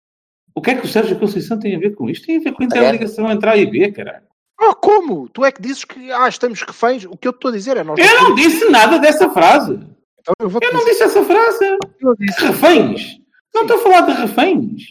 [0.57, 2.27] O que é que o Sérgio Conceição tem a ver com isto?
[2.27, 4.25] Tem a ver com a interligação entre A e B, caralho.
[4.59, 5.29] Oh, como?
[5.29, 7.05] Tu é que dizes que ah, estamos reféns?
[7.05, 7.99] O que eu estou a dizer é nós.
[7.99, 9.75] Eu não disse nada dessa frase.
[10.19, 11.77] Então eu Eu não disse essa frase.
[12.01, 12.43] Eu disse.
[12.43, 13.19] Reféns.
[13.55, 14.83] Não estou a falar de reféns.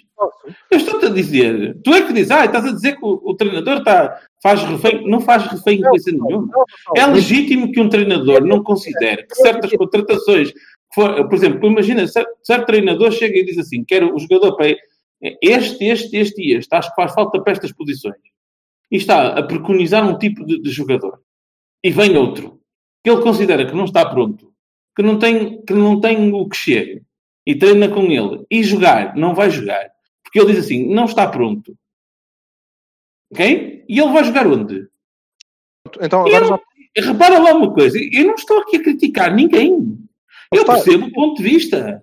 [0.69, 1.77] Eu estou-te a dizer.
[1.83, 5.09] Tu é que dizes, ah, estás a dizer que o, o treinador está, faz refém.
[5.09, 6.47] Não faz refém de coisa nenhuma.
[6.95, 10.59] É legítimo que um treinador não considere que certas contratações, que
[10.93, 14.75] for- por exemplo, imagina, certo, certo treinador chega e diz assim: quero o jogador para
[15.21, 18.15] este, este, este e este, acho que faz falta para estas posições.
[18.91, 21.19] E está a preconizar um tipo de, de jogador.
[21.83, 22.61] E vem outro,
[23.03, 24.53] que ele considera que não está pronto,
[24.95, 27.01] que não tem, que não tem o que chega,
[27.45, 29.89] e treina com ele, e jogar, não vai jogar.
[30.23, 31.77] Porque ele diz assim: não está pronto.
[33.31, 33.85] Ok?
[33.87, 34.87] E ele vai jogar onde?
[35.99, 36.59] Então agora não- já
[36.97, 39.97] Repara lá uma coisa, eu não estou aqui a criticar ninguém.
[40.51, 42.01] Eu percebo o ponto de vista.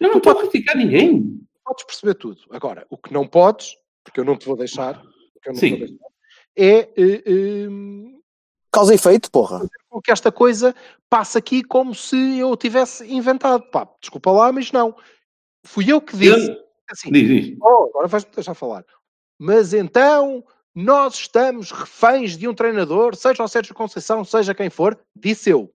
[0.00, 1.40] Eu não estou a criticar ninguém.
[1.64, 2.40] Podes perceber tudo.
[2.50, 5.00] Agora, o que não podes, porque eu não te vou deixar,
[5.34, 5.70] porque eu não te Sim.
[5.70, 6.06] vou deixar,
[6.56, 7.68] é eh, eh,
[8.70, 9.68] Causa e efeito, porra.
[9.88, 10.74] com que esta coisa
[11.10, 13.62] passa aqui como se eu tivesse inventado.
[13.70, 14.96] Pá, desculpa lá, mas não.
[15.64, 16.50] Fui eu que disse.
[16.50, 17.58] Eu- Assim, Diz, diz.
[17.62, 18.84] oh, agora vais-me deixar falar.
[19.38, 20.44] Mas então
[20.74, 25.72] nós estamos reféns de um treinador, seja o Sérgio Conceição, seja quem for, disse eu.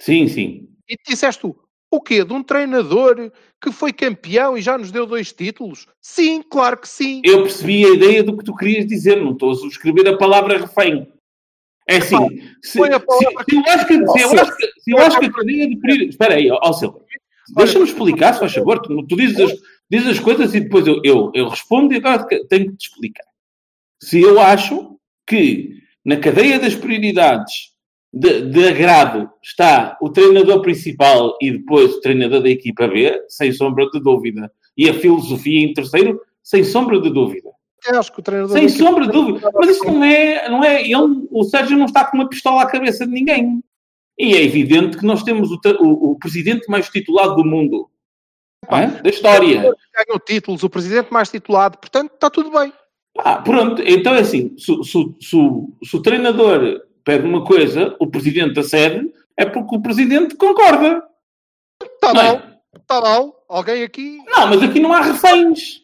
[0.00, 0.68] Sim, sim.
[0.88, 1.58] E disseste tu,
[1.96, 2.24] o quê?
[2.24, 3.30] De um treinador
[3.60, 5.86] que foi campeão e já nos deu dois títulos?
[6.00, 7.20] Sim, claro que sim.
[7.24, 10.58] Eu percebi a ideia do que tu querias dizer, não estou a subscrever a palavra
[10.58, 11.10] refém.
[11.88, 12.16] É assim,
[12.62, 15.18] se, a se- palavra- se eu acho que, se eu acho que, se eu acho
[15.20, 16.14] que a cadeia de prioridades...
[16.14, 17.00] Espera aí, ó, ó Silva.
[17.56, 18.80] Deixa-me explicar, se faz favor.
[18.80, 19.52] Tu, tu dizes, as,
[19.88, 23.24] dizes as coisas e depois eu, eu, eu respondo e agora tenho que te explicar.
[24.02, 27.72] Se eu acho que na cadeia das prioridades
[28.18, 33.52] de, de agrado está o treinador principal e depois o treinador da equipa B, sem
[33.52, 37.50] sombra de dúvida, e a filosofia em terceiro, sem sombra de dúvida.
[37.86, 39.50] Eu acho que o treinador Sem sombra de dúvida.
[39.54, 40.82] Mas isso não é, não é.
[40.82, 43.62] Ele, o Sérgio não está com uma pistola à cabeça de ninguém.
[44.18, 47.88] E é evidente que nós temos o, o- o presidente mais titulado do mundo.
[48.68, 48.86] Não é?
[49.02, 49.60] Da história.
[49.60, 52.72] ganhou títulos, o presidente mais titulado, portanto está tudo bem.
[53.18, 53.82] Ah, pronto.
[53.82, 59.08] Então é assim: se, se- se- se o treinador pede uma coisa, o presidente acede,
[59.36, 61.04] é porque o presidente concorda.
[61.80, 62.12] Está é?
[62.12, 62.42] mal,
[62.76, 63.44] está mal.
[63.48, 64.18] Alguém aqui.
[64.26, 65.82] Não, mas aqui não há reféns.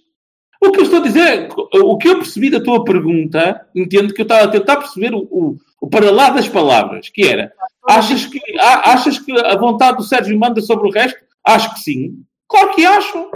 [0.61, 4.13] O que eu estou a dizer, é o que eu percebi da tua pergunta, entendo
[4.13, 7.53] que eu estava a tentar perceber o, o, o para lá das palavras, que era,
[7.89, 11.21] achas que, a- achas que a vontade do Sérgio manda sobre o resto?
[11.45, 12.25] Acho que sim.
[12.49, 13.31] Claro que acho.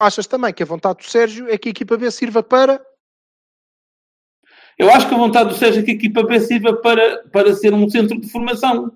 [0.00, 2.80] Achas também que a vontade do Sérgio é que a equipa B sirva para.
[4.78, 7.74] Eu acho que a vontade do Sérgio é que a equipa sirva para, para ser
[7.74, 8.92] um centro de formação,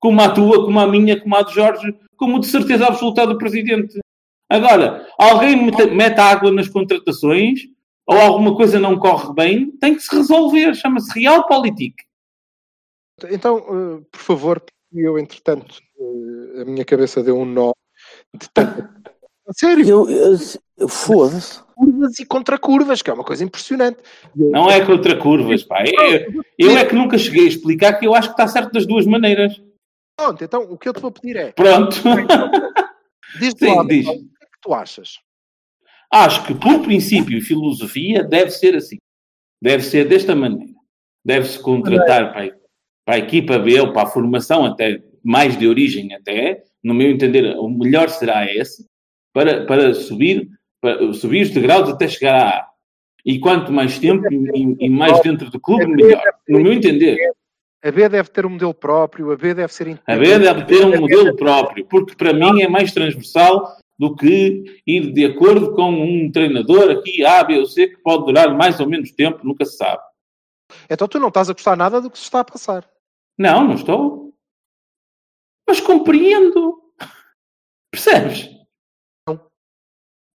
[0.00, 3.36] como a tua, como a minha, como a do Jorge, como de certeza absoluta do
[3.36, 4.00] Presidente.
[4.48, 7.60] Agora, alguém mete, água nas contratações,
[8.06, 10.74] ou alguma coisa não corre bem, tem que se resolver.
[10.74, 11.96] Chama-se Realpolitik.
[13.30, 14.62] Então, eh, por favor,
[14.92, 17.72] eu, entretanto, eh, a minha cabeça deu um nó
[18.32, 19.05] de tanta.
[19.48, 20.36] A Sério, Eu, eu,
[20.78, 21.60] eu- foda-se.
[21.74, 23.98] curvas e contra curvas, que é uma coisa impressionante.
[24.34, 25.84] Não é contra curvas, pá.
[25.86, 28.86] Eu, eu é que nunca cheguei a explicar que eu acho que está certo das
[28.86, 29.60] duas maneiras.
[30.18, 31.96] Pronto, então o que eu te vou pedir é, Pronto.
[33.38, 34.06] diz-te Sim, lá, diz.
[34.06, 35.18] o que é que tu achas?
[36.12, 38.96] Acho que, por princípio e filosofia, deve ser assim.
[39.62, 40.72] Deve ser desta maneira.
[41.24, 42.54] Deve-se contratar para, a-
[43.04, 47.10] para a equipa B ou para a formação, até mais de origem, até, no meu
[47.10, 48.86] entender, o melhor será esse,
[49.36, 50.48] para, para subir,
[50.80, 52.68] para subir os degraus até chegar à A.
[53.22, 56.22] E quanto mais tempo e, e mais dentro do clube, melhor.
[56.48, 57.18] No meu entender.
[57.84, 60.86] A B deve ter um modelo próprio, a B deve ser A B deve ter
[60.86, 65.90] um modelo próprio, porque para mim é mais transversal do que ir de acordo com
[65.90, 69.66] um treinador aqui, A, B ou C, que pode durar mais ou menos tempo, nunca
[69.66, 70.02] se sabe.
[70.88, 72.88] Então tu não estás a gostar nada do que se está a passar.
[73.36, 74.32] Não, não estou.
[75.68, 76.80] Mas compreendo.
[77.90, 78.55] Percebes?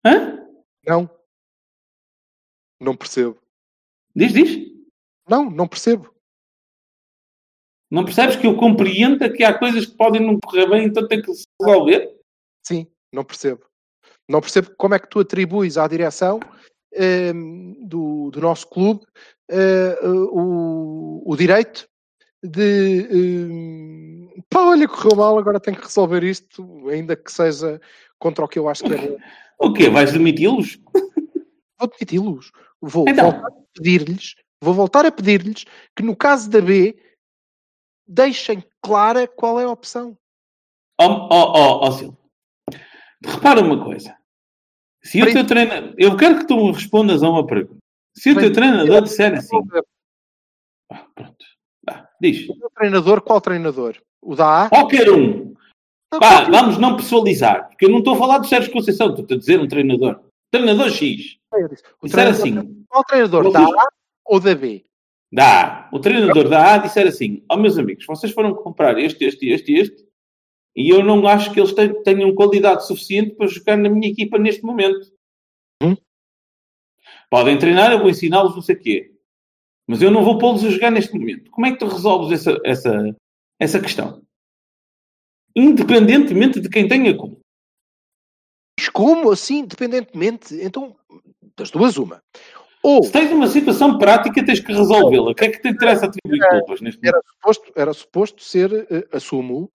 [0.03, 0.11] Não.
[0.11, 0.47] Hã?
[0.87, 1.09] Não.
[2.79, 3.37] Não percebo.
[4.15, 4.71] Diz, diz.
[5.29, 6.13] Não, não percebo.
[7.89, 11.21] Não percebes que eu compreendo que há coisas que podem não correr bem, então tem
[11.21, 12.17] que se resolver?
[12.63, 13.65] Sim, não percebo.
[14.27, 16.39] Não percebo como é que tu atribuis à direção
[16.93, 19.05] ehm, do, do nosso clube
[19.49, 21.85] eh, eh, o, o direito
[22.41, 27.79] de ehm, pá, olha, correu mal, agora tenho que resolver isto, ainda que seja
[28.17, 29.17] contra o que eu acho que é bom.
[29.61, 29.89] O quê?
[29.89, 30.79] Vais demiti-los?
[31.79, 32.51] Vou demiti-los.
[32.81, 33.31] Vou Então.
[33.31, 36.97] voltar a pedir-lhes, vou voltar a pedir-lhes que no caso da B
[38.07, 40.17] deixem clara qual é a opção.
[40.99, 42.17] Ó oh, oh, oh, oh, Silvio.
[43.23, 44.15] Repara uma coisa.
[45.03, 45.93] Se o teu treinador...
[45.97, 47.79] Eu quero que tu me respondas a uma pergunta.
[48.15, 49.57] Se o teu treinador disser assim...
[49.57, 49.65] O
[50.91, 51.45] Ah, pronto.
[51.87, 52.47] Vá, diz.
[52.47, 54.01] meu treinador, qual treinador?
[54.21, 54.69] O da A?
[54.69, 55.53] Qualquer um.
[56.11, 57.69] Não, Pá, vamos não pessoalizar.
[57.69, 59.09] Porque eu não estou a falar do Sérgio Conceição.
[59.15, 60.21] Estou a dizer um treinador.
[60.51, 61.37] Treinador X.
[62.01, 62.85] O Disser treinador- assim...
[62.89, 63.51] Qual treinador?
[63.51, 63.87] Da A
[64.25, 64.85] ou da B?
[65.31, 65.89] Da A.
[65.93, 69.71] O treinador da A disser assim: Ó meus amigos, vocês foram comprar este, este, este
[69.71, 70.05] e este,
[70.75, 74.37] e eu não acho que eles ten- tenham qualidade suficiente para jogar na minha equipa
[74.37, 75.09] neste momento.
[75.81, 75.95] Hum?
[77.29, 79.15] Podem treinar, eu vou ensiná-los não sei o quê.
[79.87, 81.49] Mas eu não vou pô-los a jogar neste momento.
[81.49, 83.15] Como é que tu resolves essa, essa,
[83.59, 84.21] essa questão?
[85.55, 87.37] Independentemente de quem tenha culpa.
[88.79, 90.55] Mas como assim, independentemente?
[90.61, 90.95] Então,
[91.57, 92.21] das duas, uma.
[92.83, 95.31] Ou Se tens uma situação prática, tens que resolvê-la.
[95.31, 97.15] O que é que te interessa atribuir culpas neste momento?
[97.15, 99.69] era suposto, era suposto ser eh, assumo,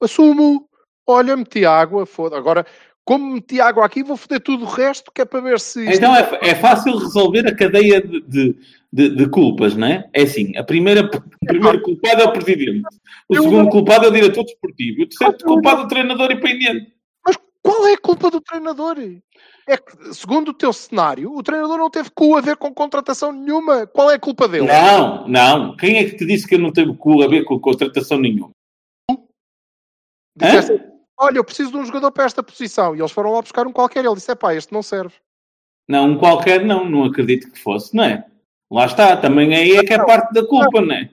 [0.00, 0.68] assumo,
[1.06, 2.36] olha, meti água, foda.
[2.36, 2.64] Agora,
[3.06, 5.96] como meti água aqui, vou foder tudo o resto, que é para ver se isto
[5.96, 8.56] Então é, é fácil resolver a cadeia de, de,
[8.92, 10.10] de- de culpas, não é?
[10.12, 12.82] É assim, a primeira, o primeiro culpado é o presidente,
[13.28, 15.84] o Eu segundo não- culpado é o diretor desportivo, o terceiro Eu não- culpado é
[15.84, 16.92] o treinador independente.
[17.24, 18.96] Mas qual é a culpa do treinador?
[19.68, 23.32] É que, segundo o teu cenário, o treinador não teve cu a ver com contratação
[23.32, 23.86] nenhuma.
[23.86, 24.66] Qual é a culpa dele?
[24.68, 25.76] Não, não.
[25.76, 28.50] Quem é que te disse que eu não tenho cu a ver com contratação nenhuma?
[30.36, 30.80] Disseste,
[31.18, 32.94] olha, eu preciso de um jogador para esta posição.
[32.94, 34.04] E eles foram lá buscar um qualquer.
[34.04, 35.14] Ele disse, é pá, este não serve.
[35.88, 38.24] Não, um qualquer não, não acredito que fosse, não é?
[38.70, 41.10] Lá está, também aí é que é parte da culpa, não é?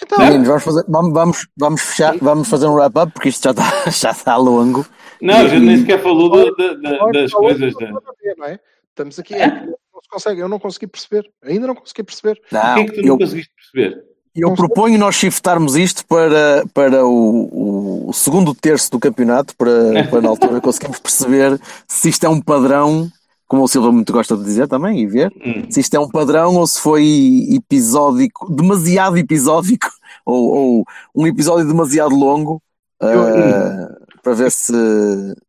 [0.00, 3.50] Então, Meninos, vamos fazer, vamos, vamos, vamos fechar, vamos fazer um wrap-up porque isto já
[3.50, 4.86] está, já está longo.
[5.20, 7.74] Não, a gente nem sequer falou do- da- Olha, das coisas.
[7.74, 7.90] Da...
[7.90, 8.58] não ver, não é?
[8.88, 11.30] Estamos aqui, é não se consegue, eu não consegui perceber.
[11.44, 12.40] Ainda não consegui perceber.
[12.50, 14.04] O Não, que é que tu eu, não conseguiste perceber?
[14.34, 20.20] Eu proponho nós shiftarmos isto para, para o, o segundo terço do campeonato, para, para
[20.22, 23.10] na altura conseguirmos perceber se isto é um padrão,
[23.46, 25.70] como o Silva muito gosta de dizer também e ver, Hum.
[25.70, 29.88] se isto é um padrão ou se foi episódico, demasiado episódico,
[30.24, 32.62] ou, ou um episódio demasiado longo,
[33.00, 33.88] ah,
[34.22, 34.72] para ver se,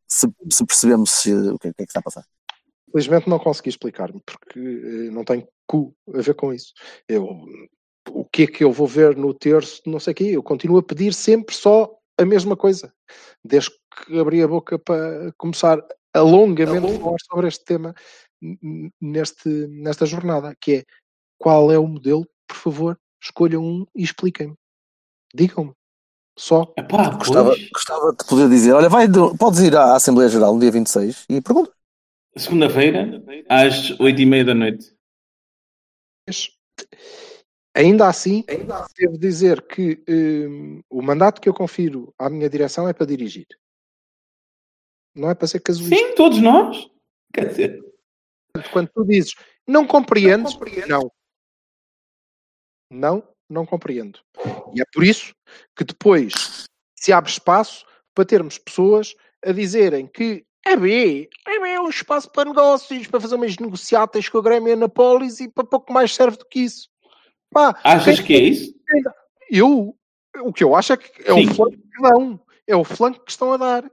[0.08, 2.24] se, se percebemos se- o que, é- o que é que está a passar.
[2.92, 6.74] Felizmente não consegui explicar-me, porque eh, não tem cu a ver com isso.
[7.08, 7.28] Eu,
[8.10, 10.78] o que é que eu vou ver no terço, não sei o quê, eu continuo
[10.78, 12.94] a pedir sempre só a mesma coisa.
[13.44, 13.72] Desde
[14.06, 15.80] que abri a boca para começar
[16.14, 17.94] a longamente a falar sobre este tema
[19.02, 20.84] neste, nesta jornada, que é
[21.38, 24.56] qual é o modelo, por favor, escolham um e expliquem-me.
[25.34, 25.74] Digam-me.
[26.38, 26.74] Só.
[26.78, 30.72] Epá, Gostava, gostava de poder dizer, olha, vai, podes ir à Assembleia Geral no dia
[30.72, 31.72] 26 e pergunta.
[32.36, 34.96] segunda-feira, às oito e meia da noite.
[37.76, 38.44] Mas, ainda assim,
[38.98, 43.48] devo dizer que hum, o mandato que eu confiro à minha direção é para dirigir.
[45.16, 45.96] Não é para ser casuísta.
[45.96, 46.90] Sim, todos nós.
[47.34, 47.80] Quer dizer,
[48.72, 49.34] Quando tu dizes
[49.68, 50.58] não compreendes,
[50.88, 51.12] não.
[52.92, 54.20] Não, não compreendo.
[54.76, 55.34] E é por isso
[55.76, 61.70] que depois se abre espaço para termos pessoas a dizerem que a B, a B
[61.70, 65.50] é um espaço para negócios, para fazer umas negociatas com a Grêmio a Anápolis e
[65.50, 66.93] para pouco mais serve do que isso.
[67.54, 68.74] Pá, achas que é isso?
[69.50, 69.96] eu,
[70.42, 71.50] o que eu acho é que é Sim.
[71.50, 72.42] o flanco que dão.
[72.66, 73.92] É o flanco que estão a dar.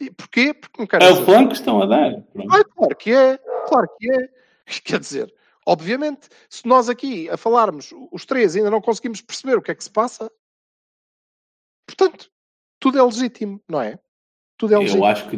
[0.00, 0.52] E porquê?
[0.52, 2.12] Porque não quero É o flanco que estão a dar.
[2.50, 4.28] Ah, claro que é, claro que é.
[4.84, 5.34] Quer dizer,
[5.66, 9.74] obviamente, se nós aqui a falarmos os três ainda não conseguimos perceber o que é
[9.74, 10.30] que se passa,
[11.86, 12.30] portanto,
[12.78, 13.98] tudo é legítimo, não é?
[14.56, 15.04] Tudo é legítimo.
[15.04, 15.36] Eu acho que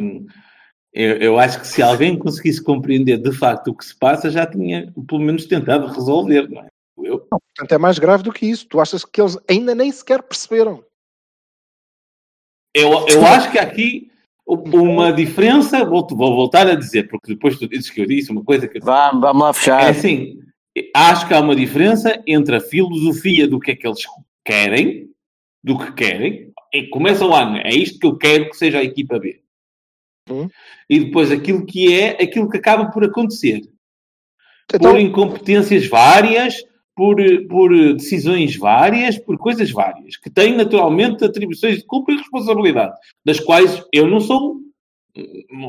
[0.93, 4.45] eu, eu acho que se alguém conseguisse compreender de facto o que se passa, já
[4.45, 6.67] tinha pelo menos tentado resolver, não é?
[7.03, 8.67] Eu, Portanto, é mais grave do que isso.
[8.67, 10.83] Tu achas que eles ainda nem sequer perceberam?
[12.75, 14.11] eu, eu acho que há aqui
[14.45, 18.43] uma diferença, vou, vou voltar a dizer, porque depois tu dizes que eu disse uma
[18.43, 19.89] coisa que eu Vamos, vamos lá É fechar.
[19.89, 20.39] assim,
[20.95, 23.99] acho que há uma diferença entre a filosofia do que é que eles
[24.45, 25.09] querem,
[25.63, 29.19] do que querem, e começa lá, é isto que eu quero que seja a equipa
[29.19, 29.41] B.
[30.29, 30.49] Hum.
[30.89, 33.61] E depois aquilo que é, aquilo que acaba por acontecer.
[34.73, 36.63] Então, Por incompetências várias,
[36.95, 37.15] por,
[37.47, 43.39] por decisões várias, por coisas várias, que têm naturalmente atribuições de culpa e responsabilidade, das
[43.39, 44.57] quais eu não sou,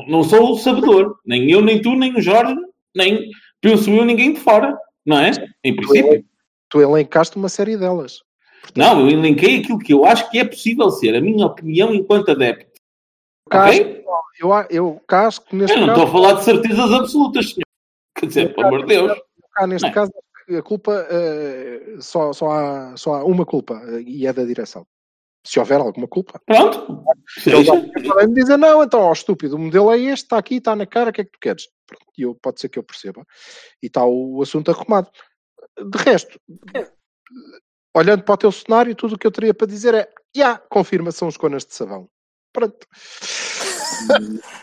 [0.07, 1.17] não sou o sabedor.
[1.25, 2.55] Nem eu, nem tu, nem o Jorge,
[2.95, 3.29] nem
[3.61, 4.77] penso eu, ninguém de fora.
[5.05, 5.31] Não é?
[5.63, 6.25] Em princípio.
[6.69, 8.21] tu elencaste uma série delas.
[8.75, 11.15] Não, eu elenquei aquilo que eu acho que é possível ser.
[11.15, 12.68] A minha opinião enquanto adepto.
[13.49, 14.05] Casco, Ok?
[14.39, 17.65] eu, eu casco neste Eu não caso, estou a falar de certezas absolutas, senhor.
[18.15, 19.19] Quer dizer, pelo amor de Deus.
[19.67, 20.11] neste Não caso
[20.57, 24.85] a culpa eh, só, só, há, só há uma culpa eh, e é da direção.
[25.45, 26.41] Se houver alguma culpa.
[26.45, 27.03] Pronto.
[28.07, 30.85] Podem me dizer, não, então, ó, estúpido, o modelo é este, está aqui, está na
[30.85, 31.69] cara, o que é que tu queres?
[31.87, 33.25] Pronto, e eu, pode ser que eu perceba.
[33.81, 35.09] E está o, assunto arrumado.
[35.77, 36.39] De resto,
[37.95, 41.11] olhando para o teu cenário, tudo o que eu teria para dizer é, já, confirma,
[41.11, 42.09] são os conas de sabão.
[42.51, 42.87] Pronto.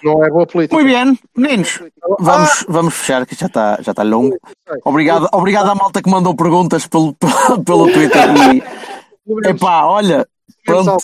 [0.03, 0.74] não é boa política.
[0.74, 1.80] Muito bem, meninos,
[2.18, 4.37] vamos, vamos fechar, que já está já tá longo.
[4.84, 7.14] Obrigado, obrigado à malta que mandou perguntas pelo,
[7.64, 8.24] pelo, Twitter.
[8.55, 10.26] E, epá, olha,
[10.64, 10.97] pronto,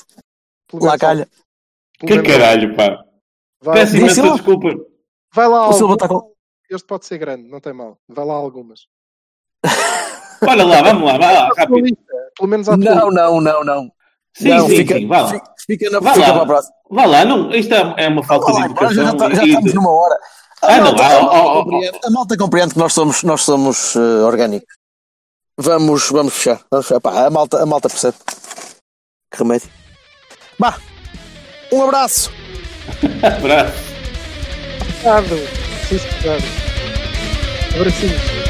[0.75, 1.29] lá calha.
[1.99, 3.05] Que caralho, pá.
[3.63, 4.69] Vai, Peço imensa desculpa.
[5.33, 6.03] vai lá O Silva algumas.
[6.03, 6.33] está com.
[6.69, 7.99] Este pode ser grande, não tem mal.
[8.09, 8.87] Vai lá algumas.
[10.43, 11.97] Olha lá, vamos lá, vai lá, rápido.
[12.37, 13.93] Pelo menos à Não, não, não, não.
[14.35, 15.29] Sim, não, sim, fica, sim, vai lá.
[15.29, 16.33] fica, fica na, Vai fica lá.
[16.35, 16.75] para a próxima.
[16.91, 19.29] Vá lá, não, isto é é uma falta Vá de lá, embora, já, educação.
[19.31, 20.19] tá- já estamos numa hora.
[20.63, 22.79] A Ah, não, malta, ah, a malta oh, oh, oh, compreende, a malta compreende que
[22.79, 24.75] nós somos, nós somos eh, orgânicos.
[25.59, 26.61] Vamos, vamos fechar.
[26.71, 27.01] Vamos fechar.
[27.01, 28.17] Pá, a, malta, a malta percebe.
[29.31, 29.69] Que remédio.
[30.59, 30.77] Bah,
[31.73, 32.31] um abraço.
[33.23, 33.73] Abraço.
[35.01, 36.45] Obrigado.
[37.75, 38.42] Abracinhos.